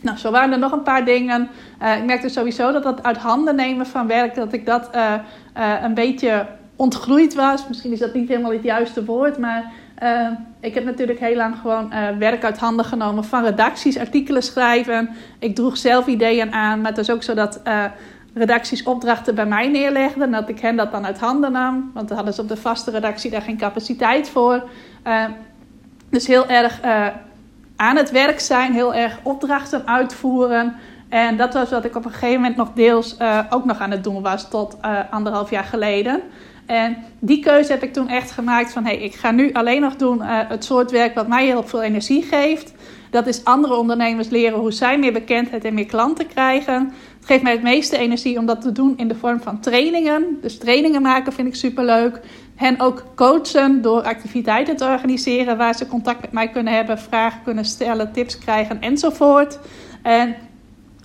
Nou, 0.01 0.17
zo 0.17 0.31
waren 0.31 0.51
er 0.51 0.59
nog 0.59 0.71
een 0.71 0.83
paar 0.83 1.05
dingen. 1.05 1.49
Uh, 1.81 1.97
ik 1.97 2.05
merkte 2.05 2.29
sowieso 2.29 2.71
dat 2.71 2.83
dat 2.83 3.03
uit 3.03 3.17
handen 3.17 3.55
nemen 3.55 3.85
van 3.85 4.07
werk, 4.07 4.35
dat 4.35 4.53
ik 4.53 4.65
dat 4.65 4.89
uh, 4.95 5.13
een 5.83 5.93
beetje 5.93 6.45
ontgroeid 6.75 7.35
was. 7.35 7.67
Misschien 7.67 7.91
is 7.91 7.99
dat 7.99 8.13
niet 8.13 8.27
helemaal 8.27 8.51
het 8.51 8.63
juiste 8.63 9.05
woord, 9.05 9.37
maar 9.37 9.71
ik 10.59 10.73
heb 10.73 10.83
natuurlijk 10.83 11.19
heel 11.19 11.35
lang 11.35 11.55
gewoon 11.61 11.93
werk 12.19 12.43
uit 12.43 12.57
handen 12.57 12.85
genomen 12.85 13.23
van 13.23 13.43
redacties, 13.43 13.97
artikelen 13.97 14.43
schrijven. 14.43 15.09
Ik 15.39 15.55
droeg 15.55 15.77
zelf 15.77 16.07
ideeën 16.07 16.53
aan, 16.53 16.81
maar 16.81 16.91
het 16.91 16.99
is 16.99 17.11
ook 17.11 17.23
zo 17.23 17.33
dat 17.33 17.61
redacties 18.39 18.83
opdrachten 18.83 19.35
bij 19.35 19.45
mij 19.45 19.67
neerlegden. 19.67 20.23
En 20.23 20.31
dat 20.31 20.49
ik 20.49 20.59
hen 20.59 20.75
dat 20.75 20.91
dan 20.91 21.05
uit 21.05 21.19
handen 21.19 21.51
nam. 21.51 21.91
Want 21.93 22.07
dan 22.07 22.17
hadden 22.17 22.35
ze 22.35 22.41
op 22.41 22.47
de 22.47 22.57
vaste 22.57 22.91
redactie 22.91 23.31
daar 23.31 23.41
geen 23.41 23.57
capaciteit 23.57 24.29
voor. 24.29 24.63
Uh, 25.07 25.25
dus 26.09 26.27
heel 26.27 26.47
erg 26.47 26.83
uh, 26.85 27.07
aan 27.75 27.95
het 27.95 28.11
werk 28.11 28.39
zijn, 28.39 28.73
heel 28.73 28.93
erg 28.93 29.19
opdrachten 29.23 29.87
uitvoeren. 29.87 30.75
En 31.09 31.37
dat 31.37 31.53
was 31.53 31.69
wat 31.69 31.85
ik 31.85 31.95
op 31.95 32.05
een 32.05 32.11
gegeven 32.11 32.35
moment 32.35 32.55
nog 32.55 32.73
deels 32.73 33.15
uh, 33.21 33.39
ook 33.49 33.65
nog 33.65 33.79
aan 33.79 33.91
het 33.91 34.03
doen 34.03 34.21
was 34.21 34.49
tot 34.49 34.77
anderhalf 35.09 35.49
jaar 35.49 35.63
geleden. 35.63 36.21
En 36.65 36.97
die 37.19 37.39
keuze 37.39 37.71
heb 37.71 37.83
ik 37.83 37.93
toen 37.93 38.09
echt 38.09 38.31
gemaakt 38.31 38.71
van... 38.71 38.85
hé, 38.85 38.95
hey, 38.95 39.03
ik 39.03 39.15
ga 39.15 39.31
nu 39.31 39.53
alleen 39.53 39.81
nog 39.81 39.95
doen 39.95 40.21
het 40.21 40.63
soort 40.63 40.91
werk 40.91 41.15
wat 41.15 41.27
mij 41.27 41.45
heel 41.45 41.63
veel 41.63 41.81
energie 41.81 42.23
geeft. 42.23 42.73
Dat 43.09 43.27
is 43.27 43.45
andere 43.45 43.75
ondernemers 43.75 44.29
leren 44.29 44.59
hoe 44.59 44.71
zij 44.71 44.99
meer 44.99 45.13
bekendheid 45.13 45.65
en 45.65 45.73
meer 45.73 45.85
klanten 45.85 46.27
krijgen 46.27 46.93
geeft 47.29 47.43
mij 47.43 47.51
het 47.51 47.61
meeste 47.61 47.97
energie 47.97 48.37
om 48.37 48.45
dat 48.45 48.61
te 48.61 48.71
doen 48.71 48.93
in 48.97 49.07
de 49.07 49.15
vorm 49.15 49.41
van 49.41 49.59
trainingen. 49.59 50.37
Dus 50.41 50.57
trainingen 50.57 51.01
maken 51.01 51.33
vind 51.33 51.47
ik 51.47 51.55
superleuk. 51.55 52.19
En 52.55 52.81
ook 52.81 53.03
coachen 53.15 53.81
door 53.81 54.01
activiteiten 54.01 54.75
te 54.75 54.85
organiseren 54.85 55.57
waar 55.57 55.75
ze 55.75 55.87
contact 55.87 56.21
met 56.21 56.31
mij 56.31 56.49
kunnen 56.49 56.73
hebben, 56.73 56.99
vragen 56.99 57.41
kunnen 57.43 57.65
stellen, 57.65 58.11
tips 58.11 58.37
krijgen 58.37 58.81
enzovoort. 58.81 59.59
En 60.01 60.35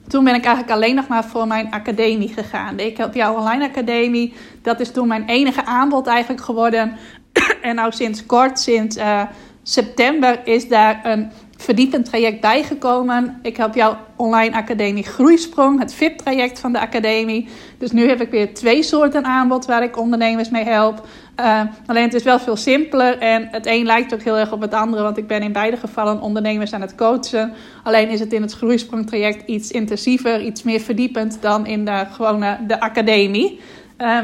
toen 0.09 0.25
ben 0.25 0.35
ik 0.35 0.45
eigenlijk 0.45 0.75
alleen 0.75 0.95
nog 0.95 1.09
maar 1.09 1.25
voor 1.25 1.47
mijn 1.47 1.71
academie 1.71 2.33
gegaan. 2.33 2.79
Ik 2.79 2.97
heb 2.97 3.15
jouw 3.15 3.37
online 3.37 3.69
academie. 3.69 4.35
Dat 4.63 4.81
is 4.81 4.91
toen 4.91 5.09
mijn 5.09 5.29
enige 5.29 5.65
aanbod 5.65 6.07
eigenlijk 6.07 6.45
geworden. 6.45 6.97
en 7.63 7.75
nou 7.75 7.93
sinds 7.93 8.27
kort, 8.27 8.59
sinds 8.59 8.97
uh, 8.97 9.23
september, 9.63 10.47
is 10.47 10.69
daar 10.69 11.01
een 11.03 11.31
verdiepend 11.65 12.05
traject 12.05 12.41
bijgekomen. 12.41 13.39
Ik 13.43 13.57
heb 13.57 13.75
jouw 13.75 13.97
online 14.17 14.55
academie 14.55 15.05
Groeisprong, 15.05 15.79
het 15.79 15.95
VIP-traject 15.95 16.61
van 16.61 16.73
de 16.73 16.81
academie. 16.81 17.49
Dus 17.79 17.91
nu 17.91 18.09
heb 18.09 18.21
ik 18.21 18.31
weer 18.31 18.55
twee 18.55 18.83
soorten 18.83 19.25
aanbod 19.25 19.67
waar 19.67 19.83
ik 19.83 19.99
ondernemers 19.99 20.51
mee 20.51 20.65
help. 20.65 21.07
Uh, 21.41 21.61
alleen 21.87 22.03
het 22.03 22.15
is 22.15 22.23
wel 22.23 22.39
veel 22.39 22.57
simpeler 22.57 23.19
en 23.19 23.49
het 23.51 23.67
een 23.67 23.85
lijkt 23.85 24.15
ook 24.15 24.23
heel 24.23 24.39
erg 24.39 24.53
op 24.53 24.61
het 24.61 24.75
andere, 24.75 25.03
want 25.03 25.17
ik 25.17 25.27
ben 25.27 25.43
in 25.43 25.53
beide 25.53 25.77
gevallen 25.77 26.21
ondernemers 26.21 26.73
aan 26.73 26.81
het 26.81 26.95
coachen. 26.95 27.53
Alleen 27.83 28.09
is 28.09 28.21
het 28.21 28.33
in 28.33 28.43
het 28.43 28.53
Groeisprong-traject 28.53 29.49
iets 29.49 29.71
intensiever, 29.71 30.41
iets 30.41 30.63
meer 30.63 30.81
verdiepend 30.81 31.39
dan 31.41 31.67
in 31.67 31.85
de 31.85 32.07
gewone 32.11 32.59
de 32.67 32.81
academie. 32.81 33.61
Uh, 33.99 34.19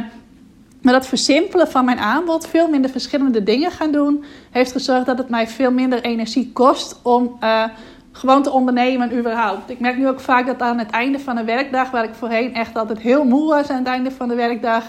maar 0.83 0.93
dat 0.93 1.07
versimpelen 1.07 1.69
van 1.69 1.85
mijn 1.85 1.99
aanbod, 1.99 2.47
veel 2.47 2.69
minder 2.69 2.91
verschillende 2.91 3.43
dingen 3.43 3.71
gaan 3.71 3.93
doen, 3.93 4.25
heeft 4.51 4.73
gezorgd 4.73 5.07
dat 5.07 5.19
het 5.19 5.29
mij 5.29 5.49
veel 5.49 5.71
minder 5.71 6.03
energie 6.03 6.51
kost 6.53 7.01
om 7.03 7.37
uh, 7.43 7.65
gewoon 8.13 8.43
te 8.43 8.51
ondernemen 8.51 9.19
überhaupt. 9.19 9.71
Ik 9.71 9.81
merk 9.81 9.97
nu 9.97 10.09
ook 10.09 10.21
vaak 10.21 10.47
dat 10.47 10.61
aan 10.61 10.79
het 10.79 10.91
einde 10.91 11.19
van 11.19 11.37
een 11.37 11.45
werkdag, 11.45 11.91
waar 11.91 12.05
ik 12.05 12.15
voorheen 12.15 12.55
echt 12.55 12.77
altijd 12.77 12.99
heel 12.99 13.25
moe 13.25 13.49
was 13.49 13.69
aan 13.69 13.79
het 13.79 13.87
einde 13.87 14.11
van 14.11 14.29
de 14.29 14.35
werkdag, 14.35 14.85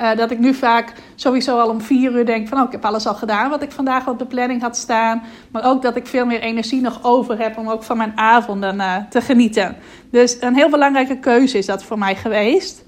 uh, 0.00 0.16
dat 0.16 0.30
ik 0.30 0.38
nu 0.38 0.54
vaak 0.54 0.92
sowieso 1.14 1.58
al 1.58 1.68
om 1.68 1.80
vier 1.80 2.12
uur 2.12 2.26
denk 2.26 2.48
van 2.48 2.58
oh, 2.58 2.64
ik 2.64 2.72
heb 2.72 2.84
alles 2.84 3.06
al 3.06 3.14
gedaan 3.14 3.50
wat 3.50 3.62
ik 3.62 3.72
vandaag 3.72 4.08
op 4.08 4.18
de 4.18 4.26
planning 4.26 4.62
had 4.62 4.76
staan. 4.76 5.22
Maar 5.50 5.64
ook 5.64 5.82
dat 5.82 5.96
ik 5.96 6.06
veel 6.06 6.26
meer 6.26 6.40
energie 6.40 6.80
nog 6.80 6.98
over 7.02 7.38
heb 7.38 7.58
om 7.58 7.68
ook 7.68 7.82
van 7.82 7.96
mijn 7.96 8.12
avonden 8.14 8.76
uh, 8.76 8.96
te 9.10 9.20
genieten. 9.20 9.76
Dus 10.10 10.36
een 10.40 10.54
heel 10.54 10.70
belangrijke 10.70 11.18
keuze 11.18 11.58
is 11.58 11.66
dat 11.66 11.84
voor 11.84 11.98
mij 11.98 12.16
geweest. 12.16 12.84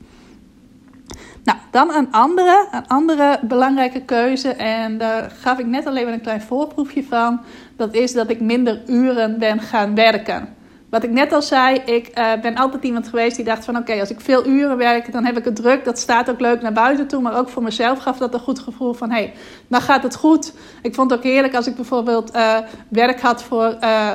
Nou, 1.45 1.59
dan 1.71 1.95
een 1.95 2.13
andere, 2.13 2.67
een 2.71 2.87
andere 2.87 3.39
belangrijke 3.43 4.01
keuze. 4.01 4.49
En 4.49 4.99
daar 4.99 5.31
gaf 5.31 5.59
ik 5.59 5.67
net 5.67 5.87
alleen 5.87 6.05
maar 6.05 6.13
een 6.13 6.21
klein 6.21 6.43
voorproefje 6.43 7.05
van. 7.05 7.41
Dat 7.77 7.95
is 7.95 8.13
dat 8.13 8.31
ik 8.31 8.41
minder 8.41 8.83
uren 8.87 9.39
ben 9.39 9.61
gaan 9.61 9.95
werken. 9.95 10.55
Wat 10.91 11.03
ik 11.03 11.11
net 11.11 11.33
al 11.33 11.43
zei, 11.43 11.77
ik 11.77 12.19
uh, 12.19 12.33
ben 12.43 12.57
altijd 12.57 12.85
iemand 12.85 13.09
geweest 13.09 13.37
die 13.37 13.45
dacht 13.45 13.65
van... 13.65 13.77
oké, 13.77 14.01
als 14.01 14.11
ik 14.11 14.21
veel 14.21 14.47
uren 14.47 14.77
werk, 14.77 15.13
dan 15.13 15.25
heb 15.25 15.39
ik 15.39 15.45
het 15.45 15.57
druk. 15.57 15.85
Dat 15.85 15.99
staat 15.99 16.31
ook 16.31 16.41
leuk 16.41 16.63
naar 16.63 16.73
buiten 16.73 17.07
toe. 17.07 17.23
Maar 17.23 17.39
ook 17.39 17.49
voor 17.49 17.63
mezelf 17.63 17.99
gaf 17.99 18.19
dat 18.19 18.35
een 18.35 18.41
goed 18.41 18.59
gevoel 18.59 18.93
van... 18.93 19.11
hé, 19.11 19.17
hey, 19.17 19.35
dan 19.69 19.81
gaat 19.81 20.03
het 20.03 20.15
goed. 20.15 20.53
Ik 20.83 20.95
vond 20.95 21.13
ook 21.13 21.23
heerlijk 21.23 21.55
als 21.55 21.67
ik 21.67 21.75
bijvoorbeeld 21.75 22.35
uh, 22.37 22.59
werk 22.89 23.21
had 23.21 23.43
voor... 23.43 23.77
Uh, 23.81 24.11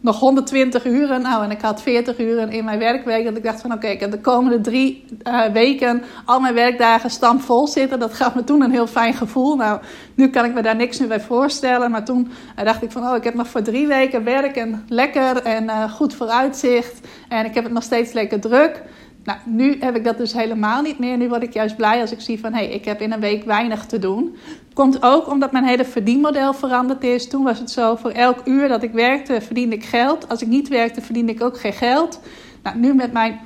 nog 0.00 0.18
120 0.18 0.84
uren. 0.84 1.22
Nou, 1.22 1.44
en 1.44 1.50
ik 1.50 1.60
had 1.60 1.82
40 1.82 2.18
uren 2.18 2.50
in 2.50 2.64
mijn 2.64 2.78
werkweek. 2.78 3.24
Dat 3.24 3.36
ik 3.36 3.42
dacht 3.42 3.60
van 3.60 3.72
oké, 3.72 3.86
ik 3.86 4.00
heb 4.00 4.10
de 4.10 4.20
komende 4.20 4.60
drie 4.60 5.04
uh, 5.28 5.44
weken 5.44 6.02
al 6.24 6.40
mijn 6.40 6.54
werkdagen 6.54 7.10
stampvol 7.10 7.66
zitten. 7.66 7.98
Dat 7.98 8.14
gaf 8.14 8.34
me 8.34 8.44
toen 8.44 8.62
een 8.62 8.70
heel 8.70 8.86
fijn 8.86 9.14
gevoel. 9.14 9.56
Nou, 9.56 9.80
nu 10.14 10.28
kan 10.28 10.44
ik 10.44 10.54
me 10.54 10.62
daar 10.62 10.76
niks 10.76 10.98
meer 10.98 11.08
bij 11.08 11.20
voorstellen. 11.20 11.90
Maar 11.90 12.04
toen 12.04 12.30
uh, 12.58 12.64
dacht 12.64 12.82
ik 12.82 12.90
van 12.90 13.08
oh, 13.08 13.16
ik 13.16 13.24
heb 13.24 13.34
nog 13.34 13.48
voor 13.48 13.62
drie 13.62 13.86
weken 13.86 14.24
werk 14.24 14.56
en 14.56 14.84
lekker 14.88 15.42
en 15.42 15.64
uh, 15.64 15.92
goed 15.92 16.14
vooruitzicht. 16.14 17.00
En 17.28 17.44
ik 17.44 17.54
heb 17.54 17.64
het 17.64 17.72
nog 17.72 17.82
steeds 17.82 18.12
lekker 18.12 18.40
druk. 18.40 18.82
Nou, 19.24 19.38
nu 19.44 19.76
heb 19.80 19.96
ik 19.96 20.04
dat 20.04 20.18
dus 20.18 20.32
helemaal 20.32 20.82
niet 20.82 20.98
meer. 20.98 21.16
Nu 21.16 21.28
word 21.28 21.42
ik 21.42 21.52
juist 21.52 21.76
blij 21.76 22.00
als 22.00 22.12
ik 22.12 22.20
zie 22.20 22.40
van 22.40 22.52
hé, 22.52 22.64
hey, 22.64 22.74
ik 22.74 22.84
heb 22.84 23.00
in 23.00 23.12
een 23.12 23.20
week 23.20 23.44
weinig 23.44 23.86
te 23.86 23.98
doen. 23.98 24.36
Komt 24.72 25.02
ook 25.02 25.28
omdat 25.28 25.52
mijn 25.52 25.64
hele 25.64 25.84
verdienmodel 25.84 26.54
veranderd 26.54 27.04
is. 27.04 27.28
Toen 27.28 27.42
was 27.44 27.58
het 27.58 27.70
zo, 27.70 27.96
voor 27.96 28.10
elk 28.10 28.40
uur 28.44 28.68
dat 28.68 28.82
ik 28.82 28.92
werkte, 28.92 29.40
verdiende 29.40 29.74
ik 29.74 29.84
geld. 29.84 30.28
Als 30.28 30.42
ik 30.42 30.48
niet 30.48 30.68
werkte, 30.68 31.00
verdiende 31.00 31.32
ik 31.32 31.42
ook 31.42 31.60
geen 31.60 31.72
geld. 31.72 32.20
Nou, 32.62 32.78
nu 32.78 32.94
met 32.94 33.12
mijn 33.12 33.40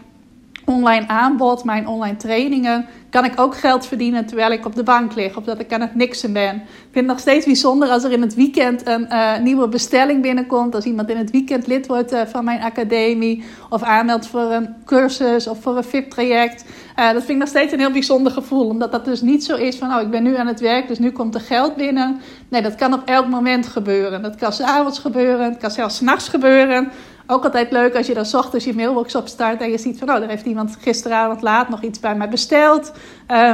online 0.64 1.08
aanbod, 1.08 1.64
mijn 1.64 1.88
online 1.88 2.16
trainingen, 2.16 2.86
kan 3.10 3.24
ik 3.24 3.40
ook 3.40 3.56
geld 3.56 3.86
verdienen 3.86 4.26
terwijl 4.26 4.52
ik 4.52 4.66
op 4.66 4.74
de 4.74 4.82
bank 4.82 5.14
lig 5.14 5.36
of 5.36 5.44
dat 5.44 5.60
ik 5.60 5.72
aan 5.72 5.80
het 5.80 5.94
niksen 5.94 6.32
ben. 6.32 6.54
Ik 6.54 6.62
vind 6.90 6.94
het 6.94 7.06
nog 7.06 7.18
steeds 7.18 7.46
bijzonder 7.46 7.88
als 7.88 8.04
er 8.04 8.12
in 8.12 8.20
het 8.20 8.34
weekend 8.34 8.86
een 8.86 9.06
uh, 9.10 9.38
nieuwe 9.38 9.68
bestelling 9.68 10.22
binnenkomt. 10.22 10.74
Als 10.74 10.84
iemand 10.84 11.10
in 11.10 11.16
het 11.16 11.30
weekend 11.30 11.66
lid 11.66 11.86
wordt 11.86 12.12
uh, 12.12 12.20
van 12.26 12.44
mijn 12.44 12.62
academie 12.62 13.44
of 13.70 13.82
aanmeldt 13.82 14.26
voor 14.26 14.52
een 14.52 14.74
cursus 14.84 15.46
of 15.46 15.62
voor 15.62 15.76
een 15.76 15.84
VIP-traject. 15.84 16.64
Uh, 16.98 17.06
dat 17.06 17.16
vind 17.16 17.28
ik 17.28 17.36
nog 17.36 17.48
steeds 17.48 17.72
een 17.72 17.78
heel 17.78 17.90
bijzonder 17.90 18.32
gevoel, 18.32 18.68
omdat 18.68 18.92
dat 18.92 19.04
dus 19.04 19.20
niet 19.20 19.44
zo 19.44 19.56
is 19.56 19.76
van 19.76 19.94
oh 19.94 20.00
ik 20.00 20.10
ben 20.10 20.22
nu 20.22 20.36
aan 20.36 20.46
het 20.46 20.60
werk, 20.60 20.88
dus 20.88 20.98
nu 20.98 21.10
komt 21.10 21.34
er 21.34 21.40
geld 21.40 21.76
binnen. 21.76 22.20
Nee, 22.48 22.62
dat 22.62 22.74
kan 22.74 22.92
op 22.92 23.02
elk 23.04 23.28
moment 23.28 23.66
gebeuren. 23.66 24.22
Dat 24.22 24.36
kan 24.36 24.52
s'avonds 24.52 24.98
gebeuren, 24.98 25.44
het 25.44 25.58
kan 25.58 25.70
zelfs 25.70 25.96
s'nachts 25.96 26.28
gebeuren. 26.28 26.90
Ook 27.26 27.44
altijd 27.44 27.70
leuk 27.70 27.94
als 27.94 28.06
je 28.06 28.14
dan 28.14 28.26
ochtends 28.32 28.64
je 28.64 28.74
mailbox 28.74 29.14
opstart 29.14 29.60
en 29.60 29.70
je 29.70 29.78
ziet 29.78 29.98
van, 29.98 30.10
oh, 30.10 30.22
er 30.22 30.28
heeft 30.28 30.46
iemand 30.46 30.76
gisteravond 30.80 31.42
laat 31.42 31.68
nog 31.68 31.82
iets 31.82 32.00
bij 32.00 32.14
mij 32.14 32.28
besteld. 32.28 32.92
Uh, 33.30 33.52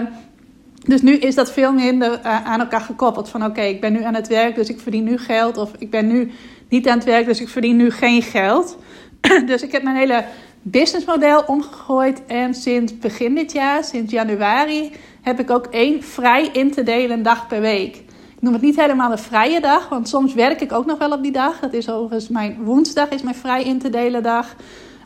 dus 0.85 1.03
nu 1.03 1.17
is 1.17 1.35
dat 1.35 1.53
veel 1.53 1.73
minder 1.73 2.21
uh, 2.25 2.47
aan 2.47 2.61
elkaar 2.61 2.81
gekoppeld. 2.81 3.29
Van 3.29 3.45
oké, 3.45 3.61
ik 3.61 3.81
ben 3.81 3.93
nu 3.93 4.03
aan 4.03 4.15
het 4.15 4.29
werk, 4.29 4.55
dus 4.55 4.69
ik 4.69 4.81
verdien 4.81 5.05
nu 5.05 5.19
geld. 5.19 5.57
Of 5.57 5.71
ik 5.79 5.91
ben 5.91 6.07
nu 6.07 6.33
niet 6.69 6.89
aan 6.89 6.97
het 6.97 7.05
werk, 7.05 7.27
dus 7.27 7.41
ik 7.41 7.49
verdien 7.49 7.77
nu 7.77 7.91
geen 7.91 8.23
geld. 8.23 8.77
dus 9.47 9.63
ik 9.63 9.73
heb 9.73 9.83
mijn 9.83 9.97
hele 9.97 10.25
businessmodel 10.63 11.43
omgegooid. 11.47 12.27
En 12.27 12.55
sinds 12.55 12.99
begin 12.99 13.35
dit 13.35 13.53
jaar, 13.53 13.85
sinds 13.85 14.13
januari, 14.13 14.93
heb 15.23 15.41
ik 15.41 15.51
ook 15.51 15.67
één 15.67 16.03
vrij 16.03 16.49
in 16.53 16.71
te 16.71 16.83
delen 16.83 17.23
dag 17.23 17.47
per 17.47 17.61
week. 17.61 18.03
Ik 18.41 18.47
noem 18.47 18.55
het 18.55 18.65
niet 18.65 18.81
helemaal 18.81 19.13
een 19.13 19.19
vrije 19.19 19.61
dag, 19.61 19.89
want 19.89 20.09
soms 20.09 20.35
werk 20.35 20.61
ik 20.61 20.73
ook 20.73 20.87
nog 20.87 20.99
wel 20.99 21.13
op 21.13 21.23
die 21.23 21.33
dag. 21.33 21.59
Dat 21.59 21.73
is 21.73 21.91
overigens 21.91 22.29
mijn 22.29 22.63
woensdag, 22.63 23.09
is 23.09 23.23
mijn 23.23 23.35
vrij 23.35 23.63
in 23.63 23.79
te 23.79 23.91
delen 23.91 24.23
dag. 24.23 24.55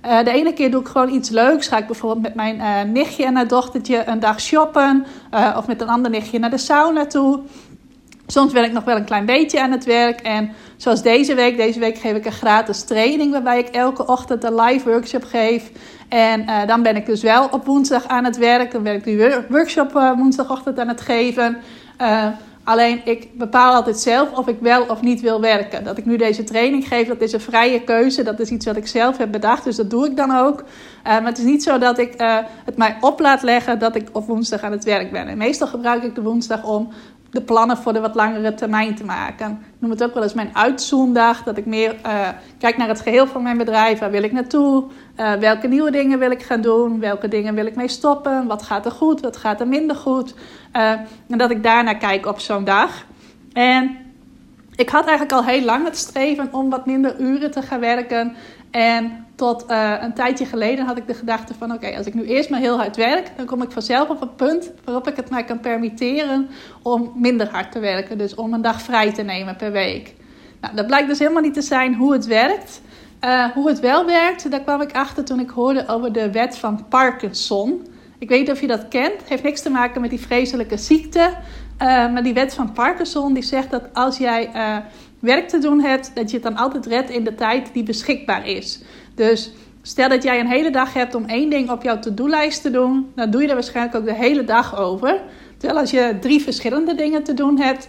Uh, 0.05 0.25
de 0.25 0.31
ene 0.31 0.53
keer 0.53 0.71
doe 0.71 0.81
ik 0.81 0.87
gewoon 0.87 1.15
iets 1.15 1.31
leuks. 1.31 1.69
Ga 1.69 1.79
ik 1.79 1.87
bijvoorbeeld 1.87 2.23
met 2.23 2.35
mijn 2.35 2.57
uh, 2.57 2.93
nichtje 2.93 3.25
en 3.25 3.35
haar 3.35 3.49
dochtertje 3.49 4.03
een 4.07 4.21
dag 4.21 4.41
shoppen. 4.41 5.07
Uh, 5.35 5.55
of 5.59 5.67
met 5.67 5.81
een 5.81 5.89
ander 5.89 6.11
nichtje 6.11 6.39
naar 6.39 6.51
de 6.51 6.59
sauna 6.59 7.07
toe. 7.07 7.41
Soms 8.27 8.53
ben 8.53 8.65
ik 8.65 8.73
nog 8.73 8.85
wel 8.85 8.97
een 8.97 9.05
klein 9.05 9.27
beetje 9.27 9.63
aan 9.63 9.71
het 9.71 9.85
werk. 9.85 10.21
En 10.21 10.53
zoals 10.77 11.03
deze 11.03 11.35
week. 11.35 11.57
Deze 11.57 11.79
week 11.79 11.99
geef 11.99 12.17
ik 12.17 12.25
een 12.25 12.33
gratis 12.33 12.83
training. 12.83 13.33
Waarbij 13.33 13.59
ik 13.59 13.69
elke 13.69 14.07
ochtend 14.07 14.45
een 14.45 14.61
live 14.61 14.91
workshop 14.91 15.25
geef. 15.25 15.71
En 16.09 16.67
dan 16.67 16.83
ben 16.83 16.97
ik 16.97 17.07
dus 17.07 17.23
wel 17.23 17.49
op 17.51 17.67
woensdag 17.67 18.07
aan 18.07 18.25
het 18.25 18.37
werk. 18.37 18.73
Dan 18.73 18.83
ben 18.83 18.95
ik 18.95 19.05
die 19.05 19.19
workshop 19.49 19.93
woensdagochtend 20.17 20.79
aan 20.79 20.89
het 20.89 21.01
geven. 21.01 21.57
Alleen 22.65 23.01
ik 23.05 23.29
bepaal 23.39 23.75
altijd 23.75 23.99
zelf 23.99 24.33
of 24.33 24.49
ik 24.49 24.59
wel 24.61 24.83
of 24.83 25.03
niet 25.03 25.21
wil 25.21 25.41
werken. 25.41 25.85
Dat 25.85 25.99
ik 25.99 26.05
nu 26.05 26.17
deze 26.17 26.45
training 26.45 26.89
geef, 26.89 27.09
dat 27.09 27.21
is 27.21 27.33
een 27.33 27.41
vrije 27.41 27.81
keuze. 27.83 28.23
Dat 28.23 28.41
is 28.41 28.51
iets 28.51 28.67
wat 28.67 28.77
ik 28.77 28.87
zelf 28.87 29.17
heb 29.17 29.33
bedacht, 29.33 29.65
dus 29.65 29.77
dat 29.77 29.91
doe 29.91 30.07
ik 30.07 30.17
dan 30.17 30.37
ook. 30.37 30.61
Uh, 30.61 30.65
maar 31.05 31.25
het 31.25 31.39
is 31.39 31.45
niet 31.45 31.63
zo 31.63 31.79
dat 31.79 31.99
ik 31.99 32.21
uh, 32.21 32.39
het 32.65 32.77
mij 32.77 32.97
op 33.01 33.21
laat 33.21 33.43
leggen 33.43 33.79
dat 33.79 33.95
ik 33.95 34.09
op 34.13 34.27
woensdag 34.27 34.63
aan 34.63 34.73
het 34.73 34.85
werk 34.85 35.13
ben. 35.13 35.27
En 35.27 35.39
meestal 35.39 35.67
gebruik 35.67 36.03
ik 36.03 36.15
de 36.15 36.23
woensdag 36.23 36.65
om 36.65 36.89
de 37.35 37.43
plannen 37.43 37.77
voor 37.77 37.93
de 37.93 38.01
wat 38.01 38.15
langere 38.15 38.55
termijn 38.55 38.95
te 38.95 39.05
maken. 39.05 39.51
Ik 39.51 39.81
noem 39.81 39.91
het 39.91 40.05
ook 40.05 40.15
wel 40.15 40.23
eens 40.23 40.35
mijn 40.35 40.51
uitzoomdag. 40.53 41.43
Dat 41.43 41.57
ik 41.57 41.67
meer 41.67 41.95
uh, 42.07 42.29
kijk 42.59 42.77
naar 42.77 42.89
het 42.89 43.01
geheel 43.01 43.27
van 43.27 43.43
mijn 43.43 43.59
bedrijf. 43.59 43.99
Waar 43.99 44.11
wil 44.11 44.23
ik 44.23 44.33
naartoe? 44.33 44.85
Uh, 45.17 45.33
welke 45.33 45.69
nieuwe 45.69 45.91
dingen 45.91 46.19
wil 46.19 46.31
ik 46.31 46.43
gaan 46.43 46.61
doen? 46.61 47.01
Welke 47.01 47.29
dingen 47.29 47.55
wil 47.55 47.67
ik 47.67 47.77
mee 47.77 47.89
stoppen? 47.89 48.47
Wat 48.47 48.63
gaat 48.63 48.85
er 48.85 48.91
goed? 48.91 49.21
Wat 49.21 49.37
gaat 49.37 49.61
er 49.61 49.69
minder 49.69 49.97
goed? 49.97 50.35
Uh, 50.77 50.91
en 51.29 51.39
dat 51.39 51.51
ik 51.51 51.63
daarnaar 51.63 51.97
kijk 51.97 52.27
op 52.27 52.41
zo'n 52.41 52.65
dag. 52.65 53.05
En 53.53 53.97
ik 54.77 54.89
had 54.89 55.07
eigenlijk 55.07 55.33
al 55.33 55.45
heel 55.45 55.65
lang 55.65 55.85
het 55.85 55.97
streven 55.97 56.49
om 56.53 56.71
wat 56.71 56.87
minder 56.87 57.21
uren 57.21 57.51
te 57.51 57.63
gaan 57.63 57.81
werken. 57.81 58.37
En 58.71 59.24
tot 59.35 59.65
uh, 59.71 59.95
een 60.01 60.15
tijdje 60.15 60.47
geleden 60.47 60.87
had 60.87 60.97
ik 60.97 61.07
de 61.07 61.15
gedachte 61.15 61.55
van... 61.55 61.73
oké, 61.73 61.97
als 61.97 62.07
ik 62.07 62.15
nu 62.15 62.25
eerst 62.25 62.51
maar 62.51 62.61
heel 62.61 62.77
hard 62.77 62.97
werk... 62.97 63.31
dan 63.37 63.47
kom 63.47 63.63
ik 63.63 63.71
vanzelf 63.71 64.09
op 64.09 64.21
een 64.21 64.35
punt 64.35 64.73
waarop 64.85 65.09
ik 65.09 65.17
het 65.17 65.31
mij 65.31 65.45
kan 65.45 65.61
permitteren... 65.61 66.49
om 66.83 67.13
minder 67.15 67.49
hard 67.49 67.73
te 67.73 67.79
werken. 67.79 68.19
Dus 68.19 68.35
om 68.35 68.55
een 68.55 68.63
dag 68.63 68.83
vrij 68.83 69.13
te 69.13 69.23
nemen 69.23 69.57
per 69.57 69.73
week. 69.73 70.15
Nou, 70.61 70.77
dat 70.77 70.87
blijkt 70.87 71.09
dus 71.09 71.19
helemaal 71.19 71.43
niet 71.43 71.55
te 71.55 71.63
zijn 71.63 71.95
hoe 71.95 72.13
het 72.13 72.27
werkt. 72.27 72.81
Uh, 73.25 73.45
hoe 73.45 73.69
het 73.69 73.81
wel 73.81 74.07
werkt, 74.07 74.51
daar 74.51 74.61
kwam 74.61 74.81
ik 74.81 74.93
achter 74.93 75.25
toen 75.25 75.41
ik 75.41 75.51
hoorde 75.51 75.89
over 75.89 76.13
de 76.13 76.31
wet 76.31 76.59
van 76.59 76.89
Parkinson. 76.89 77.87
Ik 78.19 78.29
weet 78.29 78.41
niet 78.41 78.51
of 78.51 78.61
je 78.61 78.67
dat 78.67 78.89
kent. 78.89 79.21
Het 79.21 79.29
heeft 79.29 79.43
niks 79.43 79.63
te 79.63 79.71
maken 79.71 80.01
met 80.01 80.11
die 80.11 80.21
vreselijke 80.21 80.77
ziekte. 80.77 81.21
Uh, 81.83 81.89
maar 82.13 82.23
die 82.23 82.35
wet 82.35 82.55
van 82.55 82.73
Parkinson 82.73 83.33
die 83.33 83.43
zegt 83.43 83.71
dat 83.71 83.83
als 83.93 84.19
jij 84.19 84.51
werk 85.25 85.49
te 85.49 85.59
doen 85.59 85.81
hebt, 85.81 86.11
dat 86.15 86.31
je 86.31 86.37
het 86.37 86.45
dan 86.45 86.57
altijd 86.57 86.87
redt 86.87 87.11
in 87.11 87.25
de 87.25 87.35
tijd 87.35 87.71
die 87.73 87.83
beschikbaar 87.83 88.47
is. 88.47 88.83
Dus 89.15 89.53
stel 89.83 90.09
dat 90.09 90.23
jij 90.23 90.41
een 90.41 90.47
hele 90.47 90.71
dag 90.71 90.93
hebt 90.93 91.15
om 91.15 91.25
één 91.25 91.51
ding 91.51 91.71
op 91.71 91.83
jouw 91.83 91.99
to-do-lijst 91.99 92.63
te 92.63 92.71
doen, 92.71 93.13
dan 93.15 93.31
doe 93.31 93.43
je 93.43 93.49
er 93.49 93.55
waarschijnlijk 93.55 93.97
ook 93.97 94.05
de 94.05 94.15
hele 94.15 94.45
dag 94.45 94.79
over. 94.79 95.23
Terwijl 95.57 95.81
als 95.81 95.91
je 95.91 96.17
drie 96.21 96.43
verschillende 96.43 96.95
dingen 96.95 97.23
te 97.23 97.35
doen 97.35 97.61
hebt, 97.61 97.89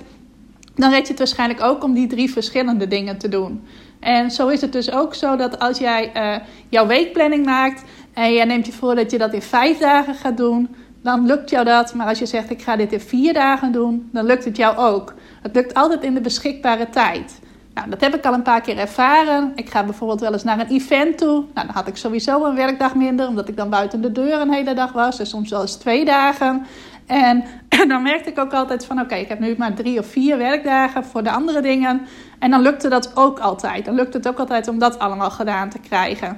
dan 0.75 0.89
red 0.91 1.01
je 1.01 1.07
het 1.07 1.17
waarschijnlijk 1.17 1.61
ook 1.61 1.83
om 1.83 1.93
die 1.93 2.07
drie 2.07 2.31
verschillende 2.31 2.87
dingen 2.87 3.17
te 3.17 3.29
doen. 3.29 3.63
En 3.99 4.31
zo 4.31 4.47
is 4.47 4.61
het 4.61 4.71
dus 4.71 4.91
ook 4.91 5.15
zo 5.15 5.35
dat 5.35 5.59
als 5.59 5.77
jij 5.77 6.11
uh, 6.15 6.35
jouw 6.69 6.87
weekplanning 6.87 7.45
maakt 7.45 7.83
en 8.13 8.33
jij 8.33 8.45
neemt 8.45 8.65
je 8.65 8.71
voor 8.71 8.95
dat 8.95 9.11
je 9.11 9.17
dat 9.17 9.33
in 9.33 9.41
vijf 9.41 9.77
dagen 9.77 10.15
gaat 10.15 10.37
doen, 10.37 10.75
dan 11.01 11.25
lukt 11.25 11.49
jou 11.49 11.65
dat. 11.65 11.93
Maar 11.93 12.07
als 12.07 12.19
je 12.19 12.25
zegt 12.25 12.49
ik 12.49 12.61
ga 12.61 12.75
dit 12.75 12.93
in 12.93 12.99
vier 12.99 13.33
dagen 13.33 13.71
doen, 13.71 14.09
dan 14.11 14.25
lukt 14.25 14.45
het 14.45 14.57
jou 14.57 14.77
ook. 14.77 15.13
Het 15.41 15.55
lukt 15.55 15.73
altijd 15.73 16.03
in 16.03 16.13
de 16.13 16.21
beschikbare 16.21 16.89
tijd. 16.89 17.39
Nou, 17.75 17.89
dat 17.89 18.01
heb 18.01 18.15
ik 18.15 18.25
al 18.25 18.33
een 18.33 18.41
paar 18.41 18.61
keer 18.61 18.77
ervaren. 18.77 19.51
Ik 19.55 19.69
ga 19.69 19.83
bijvoorbeeld 19.83 20.19
wel 20.19 20.33
eens 20.33 20.43
naar 20.43 20.59
een 20.59 20.67
event 20.67 21.17
toe. 21.17 21.43
Nou, 21.53 21.67
dan 21.67 21.75
had 21.75 21.87
ik 21.87 21.97
sowieso 21.97 22.45
een 22.45 22.55
werkdag 22.55 22.95
minder, 22.95 23.27
omdat 23.27 23.47
ik 23.47 23.57
dan 23.57 23.69
buiten 23.69 24.01
de 24.01 24.11
deur 24.11 24.41
een 24.41 24.53
hele 24.53 24.73
dag 24.73 24.91
was. 24.91 25.17
Dus 25.17 25.29
soms 25.29 25.49
wel 25.49 25.61
eens 25.61 25.75
twee 25.75 26.05
dagen. 26.05 26.65
En 27.05 27.43
dan 27.87 28.01
merkte 28.01 28.29
ik 28.29 28.39
ook 28.39 28.53
altijd 28.53 28.85
van, 28.85 28.99
oké, 28.99 29.15
ik 29.15 29.27
heb 29.27 29.39
nu 29.39 29.55
maar 29.57 29.73
drie 29.73 29.99
of 29.99 30.05
vier 30.05 30.37
werkdagen 30.37 31.05
voor 31.05 31.23
de 31.23 31.31
andere 31.31 31.61
dingen. 31.61 32.01
En 32.39 32.51
dan 32.51 32.61
lukte 32.61 32.89
dat 32.89 33.11
ook 33.15 33.39
altijd. 33.39 33.85
Dan 33.85 33.95
lukte 33.95 34.17
het 34.17 34.27
ook 34.27 34.39
altijd 34.39 34.67
om 34.67 34.79
dat 34.79 34.99
allemaal 34.99 35.31
gedaan 35.31 35.69
te 35.69 35.79
krijgen. 35.79 36.37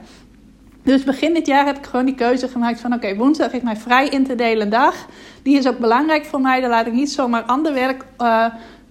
Dus 0.83 1.03
begin 1.03 1.33
dit 1.33 1.47
jaar 1.47 1.65
heb 1.65 1.77
ik 1.77 1.85
gewoon 1.85 2.05
die 2.05 2.15
keuze 2.15 2.47
gemaakt 2.47 2.79
van... 2.79 2.93
oké, 2.93 3.15
woensdag 3.15 3.51
is 3.51 3.61
mijn 3.61 3.77
vrij 3.77 4.07
in 4.07 4.25
te 4.25 4.35
delen 4.35 4.69
dag. 4.69 4.95
Die 5.43 5.57
is 5.57 5.67
ook 5.67 5.77
belangrijk 5.77 6.25
voor 6.25 6.41
mij. 6.41 6.61
Daar 6.61 6.69
laat 6.69 6.87
ik 6.87 6.93
niet 6.93 7.11
zomaar 7.11 7.43
ander 7.43 7.73
werk 7.73 8.05
uh, 8.21 8.45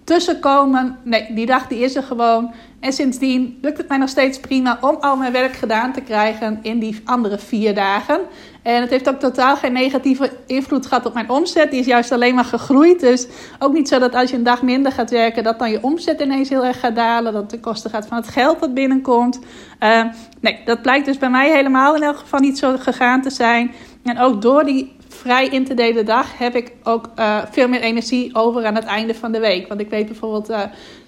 tussenkomen. 0.06 0.98
Nee, 1.02 1.34
die 1.34 1.46
dag 1.46 1.66
die 1.66 1.78
is 1.78 1.96
er 1.96 2.02
gewoon. 2.02 2.54
En 2.80 2.92
sindsdien 2.92 3.58
lukt 3.62 3.78
het 3.78 3.88
mij 3.88 3.98
nog 3.98 4.08
steeds 4.08 4.40
prima 4.40 4.78
om 4.80 4.96
al 5.00 5.16
mijn 5.16 5.32
werk 5.32 5.52
gedaan 5.52 5.92
te 5.92 6.00
krijgen 6.00 6.58
in 6.62 6.78
die 6.78 7.00
andere 7.04 7.38
vier 7.38 7.74
dagen. 7.74 8.20
En 8.62 8.80
het 8.80 8.90
heeft 8.90 9.08
ook 9.08 9.18
totaal 9.18 9.56
geen 9.56 9.72
negatieve 9.72 10.32
invloed 10.46 10.86
gehad 10.86 11.06
op 11.06 11.14
mijn 11.14 11.30
omzet. 11.30 11.70
Die 11.70 11.80
is 11.80 11.86
juist 11.86 12.12
alleen 12.12 12.34
maar 12.34 12.44
gegroeid. 12.44 13.00
Dus 13.00 13.26
ook 13.58 13.72
niet 13.72 13.88
zo 13.88 13.98
dat 13.98 14.14
als 14.14 14.30
je 14.30 14.36
een 14.36 14.42
dag 14.42 14.62
minder 14.62 14.92
gaat 14.92 15.10
werken, 15.10 15.44
dat 15.44 15.58
dan 15.58 15.70
je 15.70 15.82
omzet 15.82 16.20
ineens 16.20 16.48
heel 16.48 16.64
erg 16.64 16.80
gaat 16.80 16.96
dalen. 16.96 17.32
Dat 17.32 17.50
de 17.50 17.60
kosten 17.60 17.90
gaat 17.90 18.06
van 18.06 18.16
het 18.16 18.28
geld 18.28 18.60
dat 18.60 18.74
binnenkomt. 18.74 19.40
Uh, 19.80 20.02
nee, 20.40 20.60
dat 20.64 20.82
blijkt 20.82 21.06
dus 21.06 21.18
bij 21.18 21.30
mij 21.30 21.50
helemaal 21.50 21.94
in 21.96 22.02
elk 22.02 22.16
geval 22.16 22.40
niet 22.40 22.58
zo 22.58 22.76
gegaan 22.78 23.22
te 23.22 23.30
zijn. 23.30 23.74
En 24.02 24.18
ook 24.18 24.42
door 24.42 24.64
die 24.64 24.95
vrij 25.26 25.48
in 25.48 25.64
te 25.64 25.74
delen 25.74 26.04
dag 26.04 26.38
heb 26.38 26.54
ik 26.54 26.72
ook 26.82 27.10
uh, 27.18 27.38
veel 27.50 27.68
meer 27.68 27.80
energie 27.80 28.34
over 28.34 28.66
aan 28.66 28.74
het 28.74 28.84
einde 28.84 29.14
van 29.14 29.32
de 29.32 29.40
week. 29.40 29.68
Want 29.68 29.80
ik 29.80 29.90
weet 29.90 30.06
bijvoorbeeld, 30.06 30.50
uh, 30.50 30.60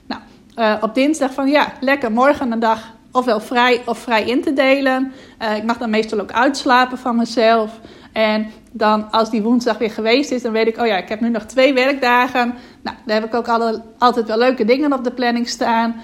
nou, 0.06 0.20
uh, 0.56 0.74
op 0.80 0.94
dinsdag 0.94 1.32
van 1.32 1.48
ja, 1.48 1.72
lekker 1.80 2.12
morgen 2.12 2.52
een 2.52 2.58
dag 2.58 2.94
ofwel 3.12 3.40
vrij 3.40 3.82
of 3.84 3.98
vrij 3.98 4.24
in 4.24 4.42
te 4.42 4.52
delen. 4.52 5.12
ik 5.56 5.64
mag 5.64 5.78
dan 5.78 5.90
meestal 5.90 6.20
ook 6.20 6.32
uitslapen 6.32 6.98
van 6.98 7.16
mezelf. 7.16 7.80
En 8.12 8.46
dan 8.72 9.10
als 9.10 9.30
die 9.30 9.42
woensdag 9.42 9.78
weer 9.78 9.90
geweest 9.90 10.30
is, 10.30 10.42
dan 10.42 10.52
weet 10.52 10.66
ik, 10.66 10.78
oh 10.78 10.86
ja, 10.86 10.96
ik 10.96 11.08
heb 11.08 11.20
nu 11.20 11.28
nog 11.28 11.44
twee 11.44 11.74
werkdagen. 11.74 12.54
Nou, 12.82 12.96
daar 13.06 13.20
heb 13.20 13.24
ik 13.24 13.34
ook 13.34 13.48
alle, 13.48 13.82
altijd 13.98 14.26
wel 14.26 14.38
leuke 14.38 14.64
dingen 14.64 14.92
op 14.92 15.04
de 15.04 15.10
planning 15.10 15.48
staan. 15.48 16.00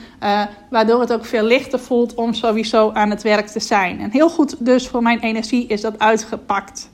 waardoor 0.71 1.01
het 1.01 1.13
ook 1.13 1.25
veel 1.25 1.45
lichter 1.45 1.79
voelt 1.79 2.15
om 2.15 2.35
sowieso 2.35 2.91
aan 2.93 3.11
het 3.11 3.23
werk 3.23 3.47
te 3.47 3.61
zijn. 3.61 4.01
En 4.01 4.11
heel 4.11 4.31
goed 4.31 4.65
dus 4.65 4.89
voor 4.89 5.03
mijn 5.03 5.21
energie 5.21 5.67
is 5.67 5.81
dat 5.81 5.99
uitgepakt. 5.99 6.93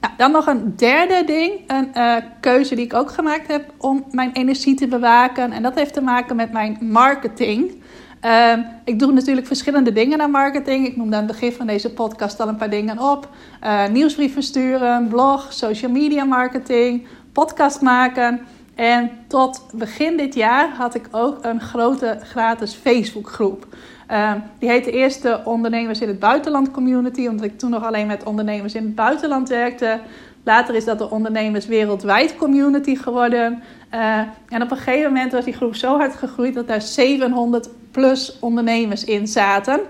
Nou, 0.00 0.14
dan 0.16 0.32
nog 0.32 0.46
een 0.46 0.72
derde 0.76 1.22
ding, 1.26 1.52
een 1.66 1.90
uh, 1.94 2.16
keuze 2.40 2.74
die 2.74 2.84
ik 2.84 2.94
ook 2.94 3.10
gemaakt 3.10 3.46
heb 3.46 3.72
om 3.78 4.04
mijn 4.10 4.32
energie 4.32 4.74
te 4.74 4.88
bewaken. 4.88 5.52
En 5.52 5.62
dat 5.62 5.74
heeft 5.74 5.94
te 5.94 6.00
maken 6.00 6.36
met 6.36 6.52
mijn 6.52 6.78
marketing. 6.80 7.82
Uh, 8.24 8.52
ik 8.84 8.98
doe 8.98 9.12
natuurlijk 9.12 9.46
verschillende 9.46 9.92
dingen 9.92 10.20
aan 10.20 10.30
marketing. 10.30 10.86
Ik 10.86 10.96
noemde 10.96 11.16
aan 11.16 11.22
het 11.22 11.32
begin 11.32 11.52
van 11.52 11.66
deze 11.66 11.92
podcast 11.92 12.40
al 12.40 12.48
een 12.48 12.56
paar 12.56 12.70
dingen 12.70 12.98
op. 12.98 13.28
Uh, 13.64 13.88
nieuwsbrieven 13.88 14.42
sturen, 14.42 15.08
blog, 15.08 15.52
social 15.52 15.90
media 15.90 16.24
marketing, 16.24 17.06
podcast 17.32 17.80
maken. 17.80 18.40
En 18.74 19.10
tot 19.26 19.62
begin 19.74 20.16
dit 20.16 20.34
jaar 20.34 20.68
had 20.76 20.94
ik 20.94 21.08
ook 21.10 21.44
een 21.44 21.60
grote 21.60 22.18
gratis 22.22 22.74
Facebookgroep. 22.74 23.66
Uh, 24.10 24.32
die 24.58 24.68
heette 24.68 24.90
eerst 24.90 25.22
de 25.22 25.40
Ondernemers 25.44 26.00
in 26.00 26.08
het 26.08 26.18
Buitenland 26.18 26.70
Community, 26.70 27.26
omdat 27.26 27.44
ik 27.44 27.58
toen 27.58 27.70
nog 27.70 27.84
alleen 27.84 28.06
met 28.06 28.24
ondernemers 28.24 28.74
in 28.74 28.84
het 28.84 28.94
buitenland 28.94 29.48
werkte. 29.48 30.00
Later 30.44 30.74
is 30.74 30.84
dat 30.84 30.98
de 30.98 31.10
Ondernemers 31.10 31.66
Wereldwijd 31.66 32.36
Community 32.36 32.96
geworden. 32.96 33.62
Uh, 33.94 34.18
en 34.48 34.62
op 34.62 34.70
een 34.70 34.76
gegeven 34.76 35.12
moment 35.12 35.32
was 35.32 35.44
die 35.44 35.54
groep 35.54 35.74
zo 35.74 35.96
hard 35.96 36.16
gegroeid 36.16 36.54
dat 36.54 36.68
daar 36.68 36.82
700 36.82 37.68
plus 37.90 38.38
ondernemers 38.40 39.04
in 39.04 39.26
zaten. 39.26 39.80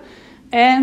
En 0.48 0.83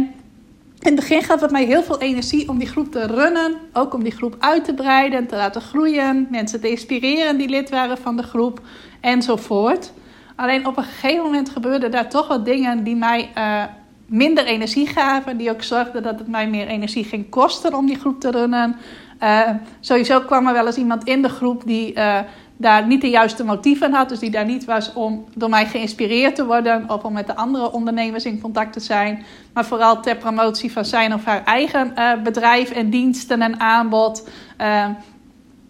in 0.79 0.93
het 0.93 0.95
begin 0.95 1.23
gaf 1.23 1.41
het 1.41 1.51
mij 1.51 1.65
heel 1.65 1.83
veel 1.83 2.01
energie 2.01 2.49
om 2.49 2.57
die 2.57 2.67
groep 2.67 2.91
te 2.91 3.05
runnen. 3.05 3.55
Ook 3.73 3.93
om 3.93 4.03
die 4.03 4.11
groep 4.11 4.35
uit 4.39 4.65
te 4.65 4.73
breiden, 4.73 5.27
te 5.27 5.35
laten 5.35 5.61
groeien. 5.61 6.27
Mensen 6.31 6.61
te 6.61 6.69
inspireren 6.69 7.37
die 7.37 7.49
lid 7.49 7.69
waren 7.69 7.97
van 7.97 8.17
de 8.17 8.23
groep 8.23 8.61
enzovoort. 9.01 9.91
Alleen 10.37 10.67
op 10.67 10.77
een 10.77 10.83
gegeven 10.83 11.23
moment 11.23 11.49
gebeurden 11.49 11.91
daar 11.91 12.09
toch 12.09 12.27
wat 12.27 12.45
dingen 12.45 12.83
die 12.83 12.95
mij 12.95 13.29
uh, 13.37 13.63
minder 14.05 14.45
energie 14.45 14.87
gaven. 14.87 15.37
Die 15.37 15.49
ook 15.49 15.63
zorgden 15.63 16.03
dat 16.03 16.19
het 16.19 16.27
mij 16.27 16.49
meer 16.49 16.67
energie 16.67 17.03
ging 17.03 17.29
kosten 17.29 17.73
om 17.73 17.85
die 17.85 17.99
groep 17.99 18.19
te 18.19 18.31
runnen. 18.31 18.75
Uh, 19.23 19.49
sowieso 19.79 20.19
kwam 20.19 20.47
er 20.47 20.53
wel 20.53 20.65
eens 20.65 20.77
iemand 20.77 21.03
in 21.03 21.21
de 21.21 21.29
groep 21.29 21.61
die 21.65 21.93
uh, 21.93 22.19
daar 22.57 22.87
niet 22.87 23.01
de 23.01 23.09
juiste 23.09 23.43
motieven 23.43 23.93
had. 23.93 24.09
Dus 24.09 24.19
die 24.19 24.31
daar 24.31 24.45
niet 24.45 24.65
was 24.65 24.93
om 24.93 25.25
door 25.33 25.49
mij 25.49 25.65
geïnspireerd 25.65 26.35
te 26.35 26.45
worden. 26.45 26.89
Of 26.89 27.03
om 27.03 27.13
met 27.13 27.27
de 27.27 27.35
andere 27.35 27.71
ondernemers 27.71 28.25
in 28.25 28.41
contact 28.41 28.73
te 28.73 28.79
zijn. 28.79 29.23
Maar 29.53 29.65
vooral 29.65 30.01
ter 30.01 30.15
promotie 30.15 30.71
van 30.71 30.85
zijn 30.85 31.13
of 31.13 31.25
haar 31.25 31.43
eigen 31.43 31.93
bedrijf 32.23 32.71
en 32.71 32.89
diensten 32.89 33.41
en 33.41 33.59
aanbod. 33.59 34.29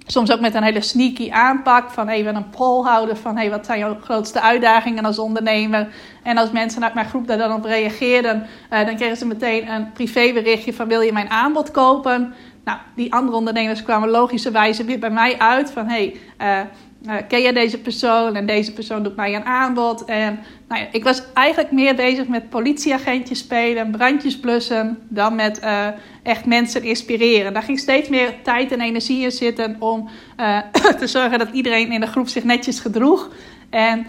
Soms 0.08 0.32
ook 0.32 0.40
met 0.40 0.56
een 0.56 0.64
hele 0.64 0.82
sneaky 0.82 1.32
aanpak 1.32 1.92
van 1.92 2.08
even 2.10 2.36
een 2.36 2.50
poll 2.50 2.86
houden 2.86 3.18
van 3.18 3.38
hey, 3.38 3.50
wat 3.50 3.66
zijn 3.66 3.80
jouw 3.80 3.98
grootste 4.02 4.42
uitdagingen 4.42 5.06
als 5.06 5.20
ondernemer. 5.20 5.88
En 6.24 6.38
als 6.38 6.52
mensen 6.52 6.84
uit 6.84 6.94
mijn 6.94 7.08
groep 7.08 7.28
daar 7.28 7.38
dan 7.38 7.54
op 7.54 7.66
reageerden, 7.66 8.46
uh, 8.74 8.86
dan 8.86 8.96
kregen 8.96 9.18
ze 9.18 9.26
meteen 9.26 9.72
een 9.72 9.92
privéberichtje 9.92 10.74
van 10.74 10.88
wil 10.88 11.02
je 11.02 11.14
mijn 11.14 11.30
aanbod 11.30 11.72
kopen. 11.72 12.34
Nou, 12.64 12.80
die 12.96 13.14
andere 13.14 13.38
ondernemers 13.38 13.84
kwamen 13.84 14.10
logischerwijze 14.10 14.84
weer 14.84 15.00
bij 15.00 15.10
mij 15.10 15.40
uit 15.40 15.72
van 15.72 15.88
hey, 15.88 16.16
uh, 16.42 16.60
uh, 17.06 17.14
ken 17.28 17.42
je 17.42 17.54
deze 17.54 17.78
persoon 17.78 18.36
en 18.36 18.46
deze 18.46 18.74
persoon 18.74 19.04
doet 19.04 19.16
mij 19.16 19.36
een 19.36 19.46
aanbod. 19.46 20.06
En 20.06 20.40
nou 20.68 20.82
ja, 20.82 20.88
ik 20.92 21.04
was 21.04 21.24
eigenlijk 21.34 21.72
meer 21.72 21.96
bezig 21.96 22.28
met 22.28 22.50
politieagentjes 22.50 23.40
spelen, 23.40 23.92
brandjes 23.92 24.40
blussen, 24.40 24.98
dan 25.10 25.36
met 25.36 25.62
uh, 25.64 25.88
echt 26.24 26.46
mensen 26.46 26.84
inspireren. 26.84 27.54
Daar 27.54 27.64
ging 27.64 27.80
steeds 27.80 28.10
meer 28.10 28.34
tijd 28.44 28.72
en 28.72 28.82
energie 28.82 29.24
in 29.24 29.32
zitten 29.32 29.76
om 29.80 30.10
uh, 30.40 30.58
te 31.00 31.08
zorgen 31.08 31.40
dat 31.40 31.50
iedereen 31.52 31.92
in 31.92 32.00
de 32.00 32.08
groep 32.08 32.28
zich 32.28 32.44
netjes 32.44 32.80
gedroeg. 32.80 33.32
En 33.70 34.06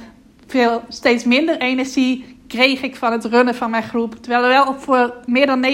veel, 0.46 0.82
steeds 0.88 1.24
minder 1.24 1.58
energie 1.58 2.37
kreeg 2.48 2.82
ik 2.82 2.96
van 2.96 3.12
het 3.12 3.24
runnen 3.24 3.54
van 3.54 3.70
mijn 3.70 3.82
groep. 3.82 4.14
Terwijl 4.14 4.42
er 4.42 4.48
wel 4.48 4.74
voor 4.78 5.14
meer 5.26 5.46
dan 5.46 5.64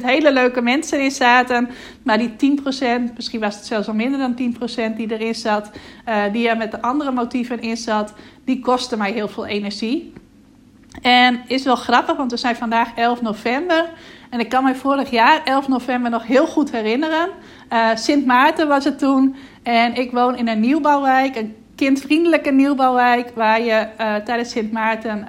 90% 0.00 0.02
hele 0.02 0.32
leuke 0.32 0.60
mensen 0.60 1.00
in 1.00 1.10
zaten. 1.10 1.68
Maar 2.02 2.18
die 2.18 2.30
10%, 2.30 3.12
misschien 3.16 3.40
was 3.40 3.54
het 3.54 3.66
zelfs 3.66 3.88
al 3.88 3.94
minder 3.94 4.18
dan 4.18 4.54
10% 4.92 4.96
die 4.96 5.12
erin 5.12 5.34
zat, 5.34 5.70
uh, 6.08 6.22
die 6.32 6.48
er 6.48 6.56
met 6.56 6.70
de 6.70 6.82
andere 6.82 7.12
motieven 7.12 7.60
in 7.60 7.76
zat, 7.76 8.14
die 8.44 8.60
kostte 8.60 8.96
mij 8.96 9.12
heel 9.12 9.28
veel 9.28 9.46
energie. 9.46 10.12
En 11.02 11.40
is 11.46 11.64
wel 11.64 11.76
grappig, 11.76 12.16
want 12.16 12.30
we 12.30 12.36
zijn 12.36 12.56
vandaag 12.56 12.94
11 12.96 13.22
november. 13.22 13.90
En 14.30 14.40
ik 14.40 14.48
kan 14.48 14.64
me 14.64 14.74
vorig 14.74 15.10
jaar, 15.10 15.42
11 15.44 15.68
november, 15.68 16.10
nog 16.10 16.26
heel 16.26 16.46
goed 16.46 16.70
herinneren. 16.70 17.28
Uh, 17.72 17.88
Sint 17.94 18.26
Maarten 18.26 18.68
was 18.68 18.84
het 18.84 18.98
toen. 18.98 19.36
En 19.62 19.94
ik 19.94 20.10
woon 20.10 20.36
in 20.36 20.48
een 20.48 20.60
nieuwbouwwijk, 20.60 21.36
een 21.36 21.54
kindvriendelijke 21.74 22.50
nieuwbouwwijk, 22.50 23.30
waar 23.34 23.62
je 23.62 23.88
tijdens 24.24 24.50
Sint 24.50 24.72
Maarten 24.72 25.26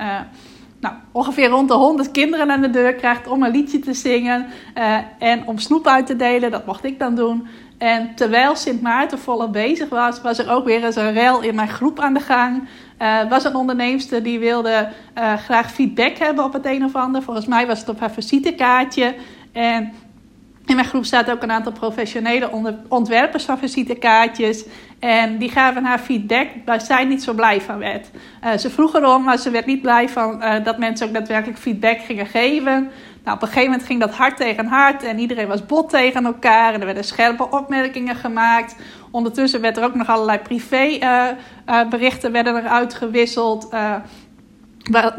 nou, 0.83 0.95
ongeveer 1.11 1.49
rond 1.49 1.67
de 1.67 1.73
100 1.73 2.11
kinderen 2.11 2.51
aan 2.51 2.61
de 2.61 2.69
deur 2.69 2.93
krijgt 2.93 3.27
om 3.27 3.43
een 3.43 3.51
liedje 3.51 3.79
te 3.79 3.93
zingen 3.93 4.45
uh, 4.77 4.97
en 5.19 5.47
om 5.47 5.57
snoep 5.57 5.87
uit 5.87 6.05
te 6.05 6.15
delen. 6.15 6.51
Dat 6.51 6.65
mocht 6.65 6.83
ik 6.83 6.99
dan 6.99 7.15
doen. 7.15 7.47
En 7.77 8.15
terwijl 8.15 8.55
Sint 8.55 8.81
Maarten 8.81 9.19
volop 9.19 9.53
bezig 9.53 9.89
was, 9.89 10.21
was 10.21 10.37
er 10.37 10.51
ook 10.51 10.65
weer 10.65 10.83
eens 10.83 10.95
een 10.95 11.13
rel 11.13 11.41
in 11.41 11.55
mijn 11.55 11.67
groep 11.67 11.99
aan 11.99 12.13
de 12.13 12.19
gang. 12.19 12.67
Uh, 13.01 13.29
was 13.29 13.43
een 13.43 13.55
onderneemster 13.55 14.23
die 14.23 14.39
wilde 14.39 14.89
uh, 15.17 15.33
graag 15.33 15.71
feedback 15.71 16.17
hebben 16.17 16.43
op 16.43 16.53
het 16.53 16.65
een 16.65 16.83
of 16.83 16.95
ander. 16.95 17.21
Volgens 17.21 17.45
mij 17.45 17.67
was 17.67 17.79
het 17.79 17.89
op 17.89 17.99
haar 17.99 18.11
visitekaartje. 18.11 19.15
En 19.51 19.93
in 20.65 20.75
mijn 20.75 20.87
groep 20.87 21.05
staat 21.05 21.31
ook 21.31 21.43
een 21.43 21.51
aantal 21.51 21.71
professionele 21.71 22.49
ontwerpers 22.87 23.43
van 23.43 23.57
visitekaartjes. 23.57 24.65
En 25.03 25.37
die 25.37 25.49
gaven 25.49 25.85
haar 25.85 25.99
feedback 25.99 26.47
waar 26.65 26.81
zij 26.81 27.05
niet 27.05 27.23
zo 27.23 27.33
blij 27.33 27.61
van 27.61 27.77
werd. 27.77 28.09
Uh, 28.43 28.57
ze 28.57 28.69
vroeg 28.69 28.95
erom, 28.95 29.23
maar 29.23 29.37
ze 29.37 29.49
werd 29.49 29.65
niet 29.65 29.81
blij 29.81 30.09
van 30.09 30.43
uh, 30.43 30.63
dat 30.63 30.77
mensen 30.77 31.07
ook 31.07 31.13
daadwerkelijk 31.13 31.59
feedback 31.59 31.99
gingen 31.99 32.25
geven. 32.25 32.91
Nou, 33.23 33.35
op 33.35 33.41
een 33.41 33.47
gegeven 33.47 33.69
moment 33.69 33.87
ging 33.87 33.99
dat 33.99 34.13
hard 34.13 34.37
tegen 34.37 34.65
hard 34.65 35.03
en 35.03 35.19
iedereen 35.19 35.47
was 35.47 35.65
bot 35.65 35.89
tegen 35.89 36.25
elkaar. 36.25 36.73
En 36.73 36.79
er 36.79 36.85
werden 36.85 37.03
scherpe 37.03 37.49
opmerkingen 37.49 38.15
gemaakt. 38.15 38.75
Ondertussen 39.11 39.61
werd 39.61 39.77
er 39.77 39.83
ook 39.83 39.95
nog 39.95 40.07
allerlei 40.07 40.39
privéberichten 40.39 42.29
uh, 42.29 42.33
werden 42.33 42.55
er 42.55 42.67
uitgewisseld. 42.67 43.69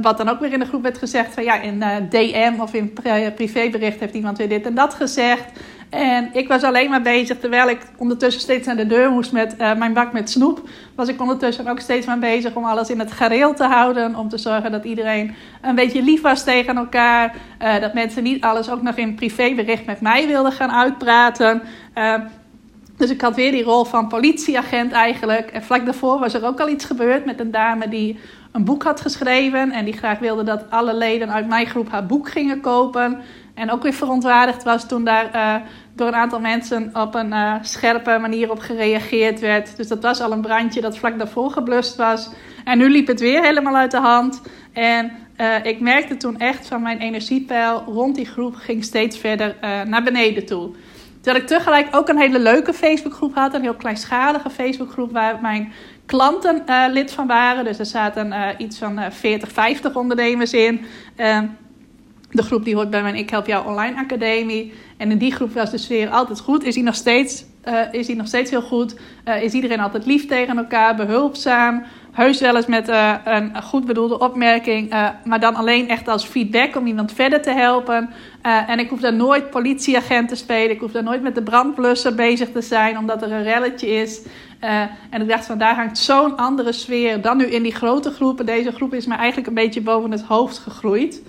Wat 0.00 0.16
dan 0.16 0.28
ook 0.28 0.40
weer 0.40 0.52
in 0.52 0.58
de 0.58 0.66
groep 0.66 0.82
werd 0.82 0.98
gezegd 0.98 1.34
van 1.34 1.44
ja, 1.44 1.60
in 1.60 1.84
DM 2.10 2.60
of 2.60 2.74
in 2.74 2.92
privébericht 3.34 4.00
heeft 4.00 4.14
iemand 4.14 4.38
weer 4.38 4.48
dit 4.48 4.66
en 4.66 4.74
dat 4.74 4.94
gezegd. 4.94 5.44
En 5.90 6.28
ik 6.32 6.48
was 6.48 6.62
alleen 6.62 6.90
maar 6.90 7.02
bezig, 7.02 7.38
terwijl 7.38 7.68
ik 7.68 7.78
ondertussen 7.96 8.42
steeds 8.42 8.66
naar 8.66 8.76
de 8.76 8.86
deur 8.86 9.10
moest 9.10 9.32
met 9.32 9.54
uh, 9.58 9.74
mijn 9.74 9.92
bak 9.92 10.12
met 10.12 10.30
snoep, 10.30 10.68
was 10.94 11.08
ik 11.08 11.20
ondertussen 11.20 11.66
ook 11.66 11.80
steeds 11.80 12.06
maar 12.06 12.18
bezig 12.18 12.54
om 12.54 12.64
alles 12.64 12.90
in 12.90 12.98
het 12.98 13.12
gareel 13.12 13.54
te 13.54 13.64
houden. 13.64 14.16
Om 14.16 14.28
te 14.28 14.38
zorgen 14.38 14.72
dat 14.72 14.84
iedereen 14.84 15.34
een 15.62 15.74
beetje 15.74 16.02
lief 16.02 16.22
was 16.22 16.44
tegen 16.44 16.76
elkaar. 16.76 17.34
Uh, 17.62 17.80
dat 17.80 17.94
mensen 17.94 18.22
niet 18.22 18.42
alles 18.42 18.70
ook 18.70 18.82
nog 18.82 18.96
in 18.96 19.14
privébericht 19.14 19.86
met 19.86 20.00
mij 20.00 20.26
wilden 20.26 20.52
gaan 20.52 20.72
uitpraten. 20.72 21.62
Dus 22.96 23.10
ik 23.10 23.20
had 23.20 23.36
weer 23.36 23.50
die 23.50 23.62
rol 23.62 23.84
van 23.84 24.08
politieagent 24.08 24.92
eigenlijk. 24.92 25.50
En 25.50 25.62
vlak 25.62 25.84
daarvoor 25.84 26.18
was 26.18 26.34
er 26.34 26.44
ook 26.44 26.60
al 26.60 26.68
iets 26.68 26.84
gebeurd 26.84 27.24
met 27.24 27.40
een 27.40 27.50
dame 27.50 27.88
die 27.88 28.18
een 28.52 28.64
boek 28.64 28.82
had 28.82 29.00
geschreven. 29.00 29.70
En 29.70 29.84
die 29.84 29.96
graag 29.96 30.18
wilde 30.18 30.42
dat 30.42 30.70
alle 30.70 30.94
leden 30.94 31.32
uit 31.32 31.48
mijn 31.48 31.66
groep 31.66 31.90
haar 31.90 32.06
boek 32.06 32.28
gingen 32.28 32.60
kopen. 32.60 33.20
En 33.54 33.70
ook 33.70 33.82
weer 33.82 33.92
verontwaardigd 33.92 34.62
was 34.62 34.88
toen 34.88 35.04
daar 35.04 35.34
uh, 35.34 35.54
door 35.94 36.06
een 36.06 36.14
aantal 36.14 36.40
mensen 36.40 36.90
op 36.92 37.14
een 37.14 37.32
uh, 37.32 37.54
scherpe 37.60 38.18
manier 38.20 38.50
op 38.50 38.58
gereageerd 38.58 39.40
werd. 39.40 39.76
Dus 39.76 39.88
dat 39.88 40.02
was 40.02 40.20
al 40.20 40.32
een 40.32 40.40
brandje 40.40 40.80
dat 40.80 40.98
vlak 40.98 41.18
daarvoor 41.18 41.50
geblust 41.50 41.96
was. 41.96 42.30
En 42.64 42.78
nu 42.78 42.90
liep 42.90 43.06
het 43.06 43.20
weer 43.20 43.42
helemaal 43.42 43.76
uit 43.76 43.90
de 43.90 44.00
hand. 44.00 44.42
En 44.72 45.12
uh, 45.36 45.64
ik 45.64 45.80
merkte 45.80 46.16
toen 46.16 46.38
echt 46.38 46.66
van 46.66 46.82
mijn 46.82 46.98
energiepeil 46.98 47.82
rond 47.86 48.14
die 48.14 48.26
groep 48.26 48.54
ging 48.54 48.84
steeds 48.84 49.18
verder 49.18 49.56
naar 49.86 50.02
beneden 50.02 50.46
toe. 50.46 50.70
Terwijl 51.24 51.44
ik 51.44 51.50
tegelijk 51.50 51.96
ook 51.96 52.08
een 52.08 52.18
hele 52.18 52.38
leuke 52.38 52.72
Facebookgroep 52.72 53.34
had. 53.34 53.54
Een 53.54 53.62
heel 53.62 53.74
kleinschalige 53.74 54.50
Facebookgroep 54.50 55.12
waar 55.12 55.40
mijn 55.40 55.72
klanten 56.06 56.62
uh, 56.66 56.84
lid 56.90 57.12
van 57.12 57.26
waren. 57.26 57.64
Dus 57.64 57.78
er 57.78 57.86
zaten 57.86 58.26
uh, 58.26 58.48
iets 58.58 58.78
van 58.78 58.98
uh, 58.98 59.04
40, 59.10 59.52
50 59.52 59.94
ondernemers 59.94 60.52
in. 60.52 60.80
Ehm, 61.16 61.46
de 62.30 62.42
groep 62.42 62.64
die 62.64 62.74
hoort 62.74 62.90
bij 62.90 63.02
mijn 63.02 63.14
Ik 63.14 63.30
Help 63.30 63.46
Jou 63.46 63.66
Online 63.66 63.96
Academie. 63.96 64.72
En 64.96 65.10
in 65.10 65.18
die 65.18 65.32
groep 65.32 65.52
was 65.52 65.70
de 65.70 65.78
sfeer 65.78 66.08
altijd 66.08 66.40
goed. 66.40 66.64
Is 66.64 66.74
die 66.74 66.82
nog 66.82 66.94
steeds, 66.94 67.44
eh, 67.62 67.80
is 67.90 68.06
die 68.06 68.16
nog 68.16 68.26
steeds 68.26 68.50
heel 68.50 68.62
goed? 68.62 68.96
is 69.40 69.52
iedereen 69.52 69.80
altijd 69.80 70.06
lief 70.06 70.26
tegen 70.26 70.58
elkaar, 70.58 70.96
behulpzaam? 70.96 71.84
Heus 72.14 72.40
wel 72.40 72.56
eens 72.56 72.66
met 72.66 72.88
een 73.24 73.62
goed 73.62 73.84
bedoelde 73.84 74.18
opmerking, 74.18 74.90
maar 75.24 75.40
dan 75.40 75.54
alleen 75.54 75.88
echt 75.88 76.08
als 76.08 76.24
feedback 76.24 76.76
om 76.76 76.86
iemand 76.86 77.12
verder 77.12 77.42
te 77.42 77.50
helpen. 77.50 78.10
en 78.42 78.78
ik 78.78 78.88
hoef 78.88 79.00
daar 79.00 79.14
nooit 79.14 79.50
politieagent 79.50 80.28
te 80.28 80.34
spelen. 80.34 80.70
Ik 80.70 80.80
hoef 80.80 80.92
daar 80.92 81.02
nooit 81.02 81.22
met 81.22 81.34
de 81.34 81.42
brandblusser 81.42 82.14
bezig 82.14 82.52
te 82.52 82.62
zijn, 82.62 82.98
omdat 82.98 83.22
er 83.22 83.32
een 83.32 83.42
relletje 83.42 83.88
is. 83.88 84.22
En 85.10 85.20
ik 85.20 85.28
dacht 85.28 85.46
van 85.46 85.58
daar 85.58 85.74
hangt 85.74 85.98
zo'n 85.98 86.36
andere 86.36 86.72
sfeer 86.72 87.20
dan 87.20 87.36
nu 87.36 87.44
in 87.44 87.62
die 87.62 87.74
grote 87.74 88.10
groepen. 88.10 88.46
Deze 88.46 88.72
groep 88.72 88.94
is 88.94 89.06
me 89.06 89.14
eigenlijk 89.14 89.48
een 89.48 89.54
beetje 89.54 89.80
boven 89.80 90.10
het 90.10 90.22
hoofd 90.22 90.58
gegroeid. 90.58 91.22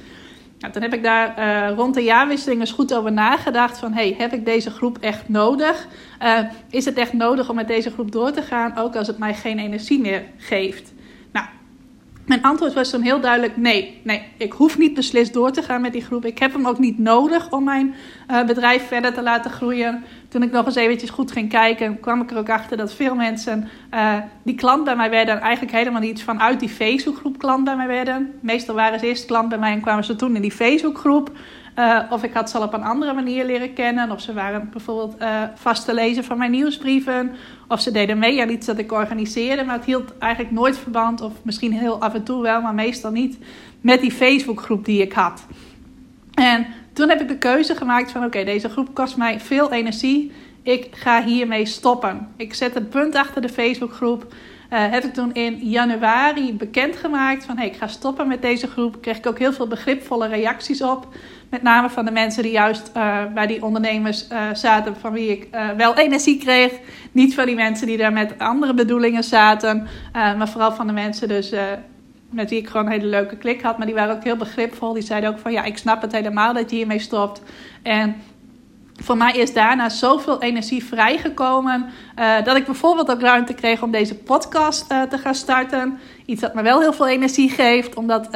Nou, 0.59 0.73
toen 0.73 0.81
heb 0.81 0.93
ik 0.93 1.03
daar 1.03 1.39
uh, 1.39 1.75
rond 1.75 1.93
de 1.93 2.03
jaarwisseling 2.03 2.59
eens 2.59 2.71
goed 2.71 2.93
over 2.93 3.11
nagedacht. 3.11 3.77
Van 3.77 3.93
hey, 3.93 4.15
heb 4.17 4.33
ik 4.33 4.45
deze 4.45 4.69
groep 4.69 4.97
echt 4.97 5.29
nodig? 5.29 5.87
Uh, 6.23 6.39
is 6.69 6.85
het 6.85 6.97
echt 6.97 7.13
nodig 7.13 7.49
om 7.49 7.55
met 7.55 7.67
deze 7.67 7.91
groep 7.91 8.11
door 8.11 8.31
te 8.31 8.41
gaan, 8.41 8.77
ook 8.77 8.95
als 8.95 9.07
het 9.07 9.17
mij 9.17 9.33
geen 9.33 9.59
energie 9.59 9.99
meer 9.99 10.23
geeft? 10.37 10.93
Mijn 12.25 12.41
antwoord 12.41 12.73
was 12.73 12.89
toen 12.89 13.01
heel 13.01 13.19
duidelijk: 13.19 13.57
nee, 13.57 13.99
nee, 14.03 14.23
ik 14.38 14.51
hoef 14.51 14.77
niet 14.77 14.93
beslist 14.93 15.33
door 15.33 15.51
te 15.51 15.61
gaan 15.61 15.81
met 15.81 15.93
die 15.93 16.01
groep. 16.01 16.25
Ik 16.25 16.39
heb 16.39 16.53
hem 16.53 16.67
ook 16.67 16.79
niet 16.79 16.99
nodig 16.99 17.51
om 17.51 17.63
mijn 17.63 17.95
uh, 18.31 18.43
bedrijf 18.43 18.88
verder 18.88 19.13
te 19.13 19.21
laten 19.21 19.51
groeien. 19.51 20.03
Toen 20.27 20.43
ik 20.43 20.51
nog 20.51 20.65
eens 20.65 20.75
eventjes 20.75 21.09
goed 21.09 21.31
ging 21.31 21.49
kijken, 21.49 21.99
kwam 21.99 22.21
ik 22.21 22.31
er 22.31 22.38
ook 22.38 22.49
achter 22.49 22.77
dat 22.77 22.93
veel 22.93 23.15
mensen 23.15 23.69
uh, 23.93 24.17
die 24.43 24.55
klant 24.55 24.83
bij 24.83 24.95
mij 24.95 25.09
werden, 25.09 25.39
eigenlijk 25.39 25.75
helemaal 25.75 26.01
niet 26.01 26.23
vanuit 26.23 26.59
die 26.59 26.69
Facebookgroep 26.69 27.38
klant 27.38 27.63
bij 27.63 27.75
mij 27.75 27.88
werden. 27.88 28.33
Meestal 28.41 28.75
waren 28.75 28.99
ze 28.99 29.07
eerst 29.07 29.25
klant 29.25 29.49
bij 29.49 29.57
mij 29.57 29.71
en 29.71 29.81
kwamen 29.81 30.03
ze 30.03 30.15
toen 30.15 30.35
in 30.35 30.41
die 30.41 30.51
Facebookgroep. 30.51 31.31
Uh, 31.79 31.99
of 32.09 32.23
ik 32.23 32.33
had 32.33 32.49
ze 32.49 32.57
al 32.57 32.63
op 32.63 32.73
een 32.73 32.83
andere 32.83 33.13
manier 33.13 33.45
leren 33.45 33.73
kennen. 33.73 34.11
Of 34.11 34.21
ze 34.21 34.33
waren 34.33 34.69
bijvoorbeeld 34.71 35.21
uh, 35.21 35.41
vast 35.55 35.85
te 35.85 35.93
lezen 35.93 36.23
van 36.23 36.38
mijn 36.38 36.51
nieuwsbrieven. 36.51 37.35
Of 37.67 37.81
ze 37.81 37.91
deden 37.91 38.17
mee 38.17 38.41
aan 38.41 38.49
iets 38.49 38.65
dat 38.65 38.77
ik 38.77 38.91
organiseerde. 38.91 39.63
Maar 39.63 39.75
het 39.75 39.85
hield 39.85 40.17
eigenlijk 40.17 40.53
nooit 40.53 40.77
verband. 40.77 41.21
Of 41.21 41.33
misschien 41.41 41.73
heel 41.73 42.01
af 42.01 42.13
en 42.13 42.23
toe 42.23 42.41
wel, 42.41 42.61
maar 42.61 42.73
meestal 42.73 43.11
niet. 43.11 43.38
Met 43.81 44.01
die 44.01 44.11
Facebookgroep 44.11 44.85
die 44.85 45.01
ik 45.01 45.13
had. 45.13 45.45
En 46.33 46.65
toen 46.93 47.09
heb 47.09 47.21
ik 47.21 47.27
de 47.27 47.38
keuze 47.38 47.75
gemaakt 47.75 48.11
van 48.11 48.25
oké, 48.25 48.43
deze 48.43 48.69
groep 48.69 48.93
kost 48.93 49.17
mij 49.17 49.39
veel 49.39 49.71
energie. 49.71 50.31
Ik 50.63 50.88
ga 50.91 51.23
hiermee 51.23 51.65
stoppen. 51.65 52.27
Ik 52.35 52.53
zet 52.53 52.75
een 52.75 52.88
punt 52.88 53.15
achter 53.15 53.41
de 53.41 53.49
Facebookgroep. 53.49 54.33
Uh, 54.73 54.91
heb 54.91 55.03
ik 55.03 55.13
toen 55.13 55.33
in 55.33 55.57
januari 55.57 56.53
bekendgemaakt 56.53 57.45
van 57.45 57.57
hey, 57.57 57.67
ik 57.67 57.75
ga 57.75 57.88
stoppen 57.88 58.27
met 58.27 58.41
deze 58.41 58.67
groep. 58.67 59.01
Kreeg 59.01 59.17
ik 59.17 59.27
ook 59.27 59.39
heel 59.39 59.53
veel 59.53 59.67
begripvolle 59.67 60.27
reacties 60.27 60.81
op. 60.81 61.07
Met 61.49 61.62
name 61.62 61.89
van 61.89 62.05
de 62.05 62.12
mensen 62.12 62.43
die 62.43 62.51
juist 62.51 62.91
uh, 62.97 63.25
bij 63.34 63.47
die 63.47 63.63
ondernemers 63.63 64.27
uh, 64.31 64.53
zaten, 64.53 64.95
van 64.95 65.13
wie 65.13 65.29
ik 65.29 65.47
wel 65.77 65.97
energie 65.97 66.38
kreeg. 66.38 66.71
Niet 67.12 67.36
van 67.36 67.45
die 67.45 67.55
mensen 67.55 67.88
die 67.88 67.97
daar 67.97 68.13
met 68.13 68.39
andere 68.39 68.73
bedoelingen 68.73 69.23
zaten, 69.23 69.88
maar 70.13 70.49
vooral 70.49 70.71
van 70.71 70.88
de 70.88 70.93
mensen 70.93 71.27
dus 71.27 71.53
met 72.29 72.49
wie 72.49 72.60
ik 72.60 72.67
gewoon 72.67 72.86
een 72.86 72.91
hele 72.91 73.05
leuke 73.05 73.38
klik 73.38 73.62
had. 73.62 73.77
Maar 73.77 73.88
die 73.88 73.95
waren 73.95 74.15
ook 74.15 74.23
heel 74.23 74.38
begripvol. 74.38 74.93
Die 74.93 75.03
zeiden 75.03 75.29
ook 75.29 75.39
van 75.39 75.51
ja, 75.51 75.63
ik 75.63 75.77
snap 75.77 76.01
het 76.01 76.12
helemaal 76.12 76.53
dat 76.53 76.69
je 76.69 76.75
hiermee 76.75 76.99
stopt. 76.99 77.41
En 77.81 78.15
voor 79.03 79.17
mij 79.17 79.34
is 79.34 79.53
daarna 79.53 79.89
zoveel 79.89 80.41
energie 80.41 80.86
vrijgekomen. 80.86 81.86
Uh, 82.19 82.43
dat 82.43 82.55
ik 82.55 82.65
bijvoorbeeld 82.65 83.12
ook 83.12 83.21
ruimte 83.21 83.53
kreeg 83.53 83.81
om 83.81 83.91
deze 83.91 84.15
podcast 84.15 84.91
uh, 84.91 85.01
te 85.01 85.17
gaan 85.17 85.36
starten. 85.36 85.99
Iets 86.25 86.41
dat 86.41 86.53
me 86.53 86.62
wel 86.62 86.79
heel 86.79 86.93
veel 86.93 87.08
energie 87.08 87.49
geeft. 87.49 87.95
Omdat, 87.95 88.25
uh, 88.25 88.31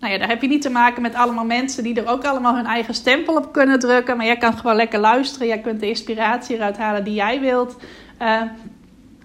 nou 0.00 0.12
ja, 0.12 0.18
daar 0.18 0.28
heb 0.28 0.42
je 0.42 0.48
niet 0.48 0.62
te 0.62 0.70
maken 0.70 1.02
met 1.02 1.14
allemaal 1.14 1.44
mensen 1.44 1.82
die 1.82 2.00
er 2.00 2.08
ook 2.08 2.24
allemaal 2.24 2.54
hun 2.54 2.66
eigen 2.66 2.94
stempel 2.94 3.36
op 3.36 3.52
kunnen 3.52 3.78
drukken. 3.78 4.16
Maar 4.16 4.26
jij 4.26 4.36
kan 4.36 4.58
gewoon 4.58 4.76
lekker 4.76 4.98
luisteren. 4.98 5.46
Jij 5.46 5.58
kunt 5.58 5.80
de 5.80 5.88
inspiratie 5.88 6.56
eruit 6.56 6.78
halen 6.78 7.04
die 7.04 7.14
jij 7.14 7.40
wilt. 7.40 7.76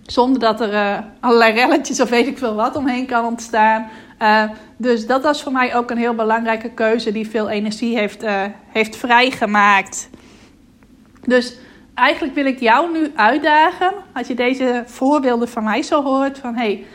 Zonder 0.06 0.39
dat 0.39 0.62
er 0.62 1.04
allerlei 1.19 1.54
relletjes 1.54 2.02
of 2.02 2.10
weet 2.10 2.28
ik 2.28 2.38
veel 2.38 2.56
wat 2.56 2.76
omheen 2.76 3.06
kan 3.06 3.26
ontstaan. 3.26 3.89
Dus 4.78 5.08
dat 5.08 5.24
was 5.24 5.43
voor 5.43 5.52
mij 5.52 5.76
ook 5.76 5.91
een 5.91 5.98
heel 5.98 6.15
belangrijke 6.15 6.69
keuze 6.69 7.12
die 7.12 7.30
veel 7.30 7.50
energie 7.50 7.98
heeft, 7.98 8.26
heeft 8.67 8.96
vrijgemaakt. 8.96 10.10
Dus 11.25 11.55
eigenlijk 11.93 12.36
wil 12.36 12.45
ik 12.45 12.59
jou 12.59 12.91
nu 12.91 13.12
uitdagen, 13.15 13.93
als 14.13 14.27
je 14.27 14.36
deze 14.36 14.83
voorbeelden 14.86 15.49
van 15.49 15.63
mij 15.63 15.81
zo 15.81 16.03
hoort, 16.03 16.38
van 16.38 16.55
hey, 16.55 16.86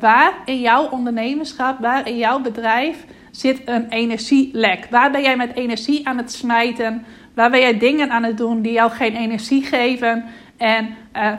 waar 0.00 0.32
in 0.44 0.60
jouw 0.60 0.88
ondernemerschap, 0.88 1.78
waar 1.80 2.08
in 2.08 2.16
jouw 2.16 2.40
bedrijf 2.40 3.04
zit 3.30 3.62
een 3.64 3.88
energielek? 3.88 4.86
Waar 4.90 5.10
ben 5.10 5.22
jij 5.22 5.36
met 5.36 5.54
energie 5.54 6.08
aan 6.08 6.16
het 6.16 6.32
smijten? 6.32 7.04
Waar 7.34 7.50
ben 7.50 7.60
jij 7.60 7.78
dingen 7.78 8.10
aan 8.10 8.22
het 8.22 8.36
doen 8.36 8.62
die 8.62 8.72
jou 8.72 8.90
geen 8.90 9.16
energie 9.16 9.62
geven? 9.62 10.24
En 10.56 10.94
uh, 11.16 11.32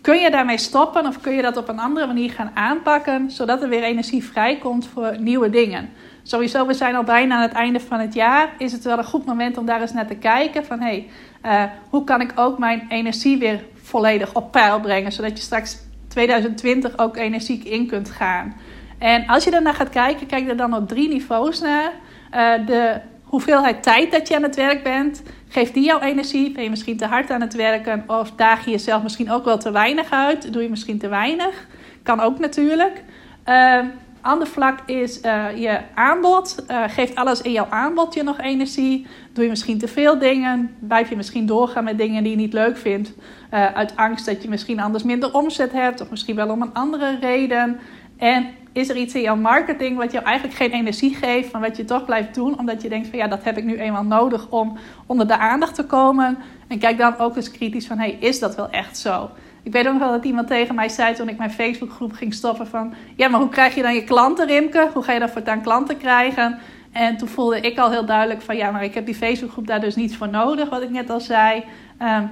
kun 0.00 0.18
je 0.18 0.30
daarmee 0.30 0.58
stoppen 0.58 1.06
of 1.06 1.20
kun 1.20 1.32
je 1.32 1.42
dat 1.42 1.56
op 1.56 1.68
een 1.68 1.78
andere 1.78 2.06
manier 2.06 2.30
gaan 2.30 2.50
aanpakken, 2.54 3.30
zodat 3.30 3.62
er 3.62 3.68
weer 3.68 3.82
energie 3.82 4.24
vrijkomt 4.24 4.86
voor 4.86 5.16
nieuwe 5.18 5.50
dingen? 5.50 5.88
Sowieso, 6.22 6.66
we 6.66 6.74
zijn 6.74 6.94
al 6.94 7.02
bijna 7.02 7.34
aan 7.34 7.42
het 7.42 7.52
einde 7.52 7.80
van 7.80 8.00
het 8.00 8.14
jaar. 8.14 8.48
Is 8.58 8.72
het 8.72 8.84
wel 8.84 8.98
een 8.98 9.04
goed 9.04 9.24
moment 9.24 9.58
om 9.58 9.66
daar 9.66 9.80
eens 9.80 9.92
naar 9.92 10.06
te 10.06 10.14
kijken 10.14 10.64
van 10.64 10.80
hey, 10.80 11.08
uh, 11.46 11.64
hoe 11.88 12.04
kan 12.04 12.20
ik 12.20 12.32
ook 12.34 12.58
mijn 12.58 12.86
energie 12.88 13.38
weer 13.38 13.64
volledig 13.74 14.34
op 14.34 14.52
peil 14.52 14.80
brengen, 14.80 15.12
zodat 15.12 15.36
je 15.36 15.42
straks 15.42 15.78
2020 16.08 16.98
ook 16.98 17.16
energiek 17.16 17.64
in 17.64 17.86
kunt 17.86 18.10
gaan. 18.10 18.56
En 18.98 19.26
als 19.26 19.44
je 19.44 19.50
daarnaar 19.50 19.74
gaat 19.74 19.90
kijken, 19.90 20.26
kijk 20.26 20.48
er 20.48 20.56
dan 20.56 20.74
op 20.74 20.88
drie 20.88 21.08
niveaus 21.08 21.60
naar. 21.60 21.92
Uh, 22.34 22.66
de 22.66 23.00
hoeveelheid 23.22 23.82
tijd 23.82 24.10
dat 24.10 24.28
je 24.28 24.36
aan 24.36 24.42
het 24.42 24.56
werk 24.56 24.82
bent, 24.82 25.22
geeft 25.48 25.74
die 25.74 25.84
jouw 25.84 26.00
energie? 26.00 26.52
Ben 26.52 26.62
je 26.62 26.70
misschien 26.70 26.96
te 26.96 27.06
hard 27.06 27.30
aan 27.30 27.40
het 27.40 27.54
werken 27.54 28.04
of 28.06 28.32
daag 28.32 28.64
je 28.64 28.70
jezelf 28.70 29.02
misschien 29.02 29.30
ook 29.30 29.44
wel 29.44 29.58
te 29.58 29.70
weinig 29.70 30.10
uit? 30.10 30.52
Doe 30.52 30.62
je 30.62 30.68
misschien 30.68 30.98
te 30.98 31.08
weinig? 31.08 31.66
Kan 32.02 32.20
ook 32.20 32.38
natuurlijk. 32.38 33.02
Uh, 33.48 33.78
ander 34.22 34.46
vlak 34.46 34.78
is 34.86 35.22
uh, 35.22 35.56
je 35.56 35.80
aanbod. 35.94 36.64
Uh, 36.70 36.84
geeft 36.86 37.14
alles 37.14 37.42
in 37.42 37.52
jouw 37.52 37.66
aanbod 37.70 38.14
je 38.14 38.22
nog 38.22 38.40
energie? 38.40 39.06
Doe 39.32 39.44
je 39.44 39.50
misschien 39.50 39.78
te 39.78 39.88
veel 39.88 40.18
dingen? 40.18 40.76
Blijf 40.78 41.08
je 41.08 41.16
misschien 41.16 41.46
doorgaan 41.46 41.84
met 41.84 41.98
dingen 41.98 42.22
die 42.22 42.30
je 42.30 42.38
niet 42.38 42.52
leuk 42.52 42.76
vindt? 42.76 43.12
Uh, 43.54 43.66
uit 43.66 43.96
angst 43.96 44.26
dat 44.26 44.42
je 44.42 44.48
misschien 44.48 44.80
anders 44.80 45.04
minder 45.04 45.34
omzet 45.34 45.72
hebt, 45.72 46.00
of 46.00 46.10
misschien 46.10 46.36
wel 46.36 46.48
om 46.48 46.62
een 46.62 46.74
andere 46.74 47.18
reden. 47.20 47.80
En 48.16 48.46
is 48.72 48.88
er 48.88 48.96
iets 48.96 49.14
in 49.14 49.20
jouw 49.20 49.36
marketing 49.36 49.96
wat 49.96 50.12
jou 50.12 50.24
eigenlijk 50.24 50.56
geen 50.56 50.70
energie 50.70 51.14
geeft, 51.14 51.52
maar 51.52 51.60
wat 51.60 51.76
je 51.76 51.84
toch 51.84 52.04
blijft 52.04 52.34
doen, 52.34 52.58
omdat 52.58 52.82
je 52.82 52.88
denkt 52.88 53.08
van 53.08 53.18
ja, 53.18 53.26
dat 53.26 53.44
heb 53.44 53.56
ik 53.56 53.64
nu 53.64 53.78
eenmaal 53.78 54.04
nodig 54.04 54.50
om 54.50 54.78
onder 55.06 55.26
de 55.26 55.38
aandacht 55.38 55.74
te 55.74 55.86
komen. 55.86 56.38
En 56.68 56.78
kijk 56.78 56.98
dan 56.98 57.18
ook 57.18 57.36
eens 57.36 57.50
kritisch 57.50 57.86
van 57.86 57.98
hey, 57.98 58.16
is 58.20 58.38
dat 58.38 58.56
wel 58.56 58.70
echt 58.70 58.98
zo? 58.98 59.30
Ik 59.62 59.72
weet 59.72 59.86
ook 59.86 59.92
nog 59.92 60.02
wel 60.02 60.10
dat 60.10 60.24
iemand 60.24 60.46
tegen 60.46 60.74
mij 60.74 60.88
zei 60.88 61.14
toen 61.14 61.28
ik 61.28 61.38
mijn 61.38 61.50
Facebookgroep 61.50 62.12
ging 62.12 62.34
stoppen 62.34 62.66
van 62.66 62.94
ja, 63.16 63.28
maar 63.28 63.40
hoe 63.40 63.48
krijg 63.48 63.74
je 63.74 63.82
dan 63.82 63.94
je 63.94 64.04
klanten, 64.04 64.46
Rimke? 64.46 64.90
Hoe 64.92 65.02
ga 65.02 65.12
je 65.12 65.18
dan 65.18 65.28
voortaan 65.28 65.62
klanten 65.62 65.96
krijgen? 65.96 66.58
En 66.92 67.16
toen 67.16 67.28
voelde 67.28 67.60
ik 67.60 67.78
al 67.78 67.90
heel 67.90 68.06
duidelijk 68.06 68.42
van 68.42 68.56
ja, 68.56 68.70
maar 68.70 68.84
ik 68.84 68.94
heb 68.94 69.06
die 69.06 69.14
Facebookgroep 69.14 69.66
daar 69.66 69.80
dus 69.80 69.94
niet 69.94 70.16
voor 70.16 70.28
nodig, 70.28 70.68
wat 70.68 70.82
ik 70.82 70.90
net 70.90 71.10
al 71.10 71.20
zei. 71.20 71.64
Um, 72.02 72.30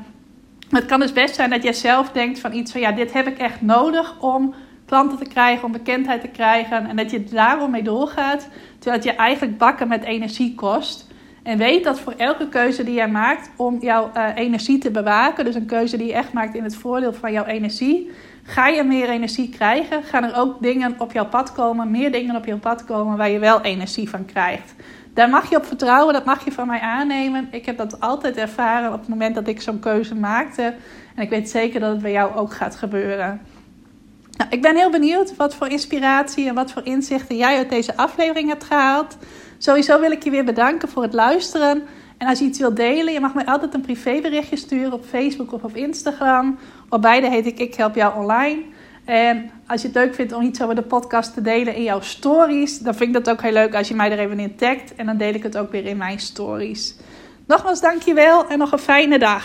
het 0.70 0.86
kan 0.86 1.00
dus 1.00 1.12
best 1.12 1.34
zijn 1.34 1.50
dat 1.50 1.62
jij 1.62 1.72
zelf 1.72 2.10
denkt 2.10 2.40
van 2.40 2.52
iets 2.52 2.72
van 2.72 2.80
ja, 2.80 2.92
dit 2.92 3.12
heb 3.12 3.26
ik 3.26 3.38
echt 3.38 3.60
nodig 3.60 4.20
om 4.20 4.54
klanten 4.86 5.18
te 5.18 5.28
krijgen, 5.28 5.64
om 5.64 5.72
bekendheid 5.72 6.20
te 6.20 6.28
krijgen. 6.28 6.86
En 6.86 6.96
dat 6.96 7.10
je 7.10 7.24
daarom 7.24 7.70
mee 7.70 7.82
doorgaat, 7.82 8.48
terwijl 8.78 9.02
het 9.02 9.04
je 9.04 9.14
eigenlijk 9.14 9.58
bakken 9.58 9.88
met 9.88 10.04
energie 10.04 10.54
kost. 10.54 11.09
En 11.42 11.58
weet 11.58 11.84
dat 11.84 12.00
voor 12.00 12.14
elke 12.16 12.48
keuze 12.48 12.84
die 12.84 12.94
jij 12.94 13.08
maakt 13.08 13.50
om 13.56 13.78
jouw 13.80 14.10
uh, 14.16 14.26
energie 14.34 14.78
te 14.78 14.90
bewaken, 14.90 15.44
dus 15.44 15.54
een 15.54 15.66
keuze 15.66 15.96
die 15.96 16.06
je 16.06 16.12
echt 16.12 16.32
maakt 16.32 16.54
in 16.54 16.64
het 16.64 16.76
voordeel 16.76 17.12
van 17.12 17.32
jouw 17.32 17.44
energie, 17.44 18.10
ga 18.42 18.68
je 18.68 18.82
meer 18.82 19.08
energie 19.08 19.48
krijgen. 19.48 20.02
Gaan 20.02 20.24
er 20.24 20.36
ook 20.36 20.62
dingen 20.62 20.94
op 20.98 21.12
jouw 21.12 21.26
pad 21.26 21.52
komen, 21.52 21.90
meer 21.90 22.12
dingen 22.12 22.36
op 22.36 22.44
jouw 22.44 22.58
pad 22.58 22.84
komen 22.84 23.16
waar 23.16 23.30
je 23.30 23.38
wel 23.38 23.60
energie 23.60 24.10
van 24.10 24.24
krijgt. 24.24 24.74
Daar 25.14 25.28
mag 25.28 25.50
je 25.50 25.56
op 25.56 25.66
vertrouwen, 25.66 26.14
dat 26.14 26.24
mag 26.24 26.44
je 26.44 26.52
van 26.52 26.66
mij 26.66 26.80
aannemen. 26.80 27.48
Ik 27.50 27.66
heb 27.66 27.76
dat 27.76 28.00
altijd 28.00 28.36
ervaren 28.36 28.92
op 28.92 29.00
het 29.00 29.08
moment 29.08 29.34
dat 29.34 29.48
ik 29.48 29.60
zo'n 29.60 29.78
keuze 29.78 30.14
maakte. 30.14 30.74
En 31.14 31.22
ik 31.22 31.30
weet 31.30 31.50
zeker 31.50 31.80
dat 31.80 31.90
het 31.90 32.02
bij 32.02 32.12
jou 32.12 32.34
ook 32.34 32.52
gaat 32.52 32.76
gebeuren. 32.76 33.40
Nou, 34.36 34.50
ik 34.50 34.62
ben 34.62 34.76
heel 34.76 34.90
benieuwd 34.90 35.36
wat 35.36 35.54
voor 35.54 35.68
inspiratie 35.68 36.48
en 36.48 36.54
wat 36.54 36.72
voor 36.72 36.84
inzichten 36.84 37.36
jij 37.36 37.56
uit 37.56 37.70
deze 37.70 37.96
aflevering 37.96 38.48
hebt 38.48 38.64
gehaald. 38.64 39.16
Sowieso 39.62 40.00
wil 40.00 40.10
ik 40.10 40.22
je 40.22 40.30
weer 40.30 40.44
bedanken 40.44 40.88
voor 40.88 41.02
het 41.02 41.12
luisteren. 41.12 41.82
En 42.18 42.26
als 42.28 42.38
je 42.38 42.44
iets 42.44 42.58
wilt 42.58 42.76
delen, 42.76 43.12
je 43.12 43.20
mag 43.20 43.34
mij 43.34 43.44
altijd 43.44 43.74
een 43.74 43.80
privéberichtje 43.80 44.56
sturen 44.56 44.92
op 44.92 45.04
Facebook 45.04 45.52
of 45.52 45.64
op 45.64 45.76
Instagram. 45.76 46.58
Op 46.88 47.02
beide 47.02 47.30
heet 47.30 47.46
ik 47.46 47.58
Ik 47.58 47.74
Help 47.74 47.94
Jou 47.94 48.18
Online. 48.18 48.62
En 49.04 49.50
als 49.66 49.82
je 49.82 49.86
het 49.86 49.96
leuk 49.96 50.14
vindt 50.14 50.32
om 50.32 50.42
iets 50.42 50.62
over 50.62 50.74
de 50.74 50.82
podcast 50.82 51.34
te 51.34 51.42
delen 51.42 51.74
in 51.74 51.82
jouw 51.82 52.00
stories, 52.00 52.78
dan 52.78 52.94
vind 52.94 53.16
ik 53.16 53.24
dat 53.24 53.34
ook 53.34 53.42
heel 53.42 53.52
leuk 53.52 53.74
als 53.74 53.88
je 53.88 53.94
mij 53.94 54.10
er 54.10 54.18
even 54.18 54.38
in 54.38 54.56
tagt. 54.56 54.94
En 54.94 55.06
dan 55.06 55.16
deel 55.16 55.34
ik 55.34 55.42
het 55.42 55.56
ook 55.56 55.72
weer 55.72 55.86
in 55.86 55.96
mijn 55.96 56.20
stories. 56.20 56.96
Nogmaals 57.46 57.80
dankjewel 57.80 58.48
en 58.48 58.58
nog 58.58 58.72
een 58.72 58.78
fijne 58.78 59.18
dag. 59.18 59.44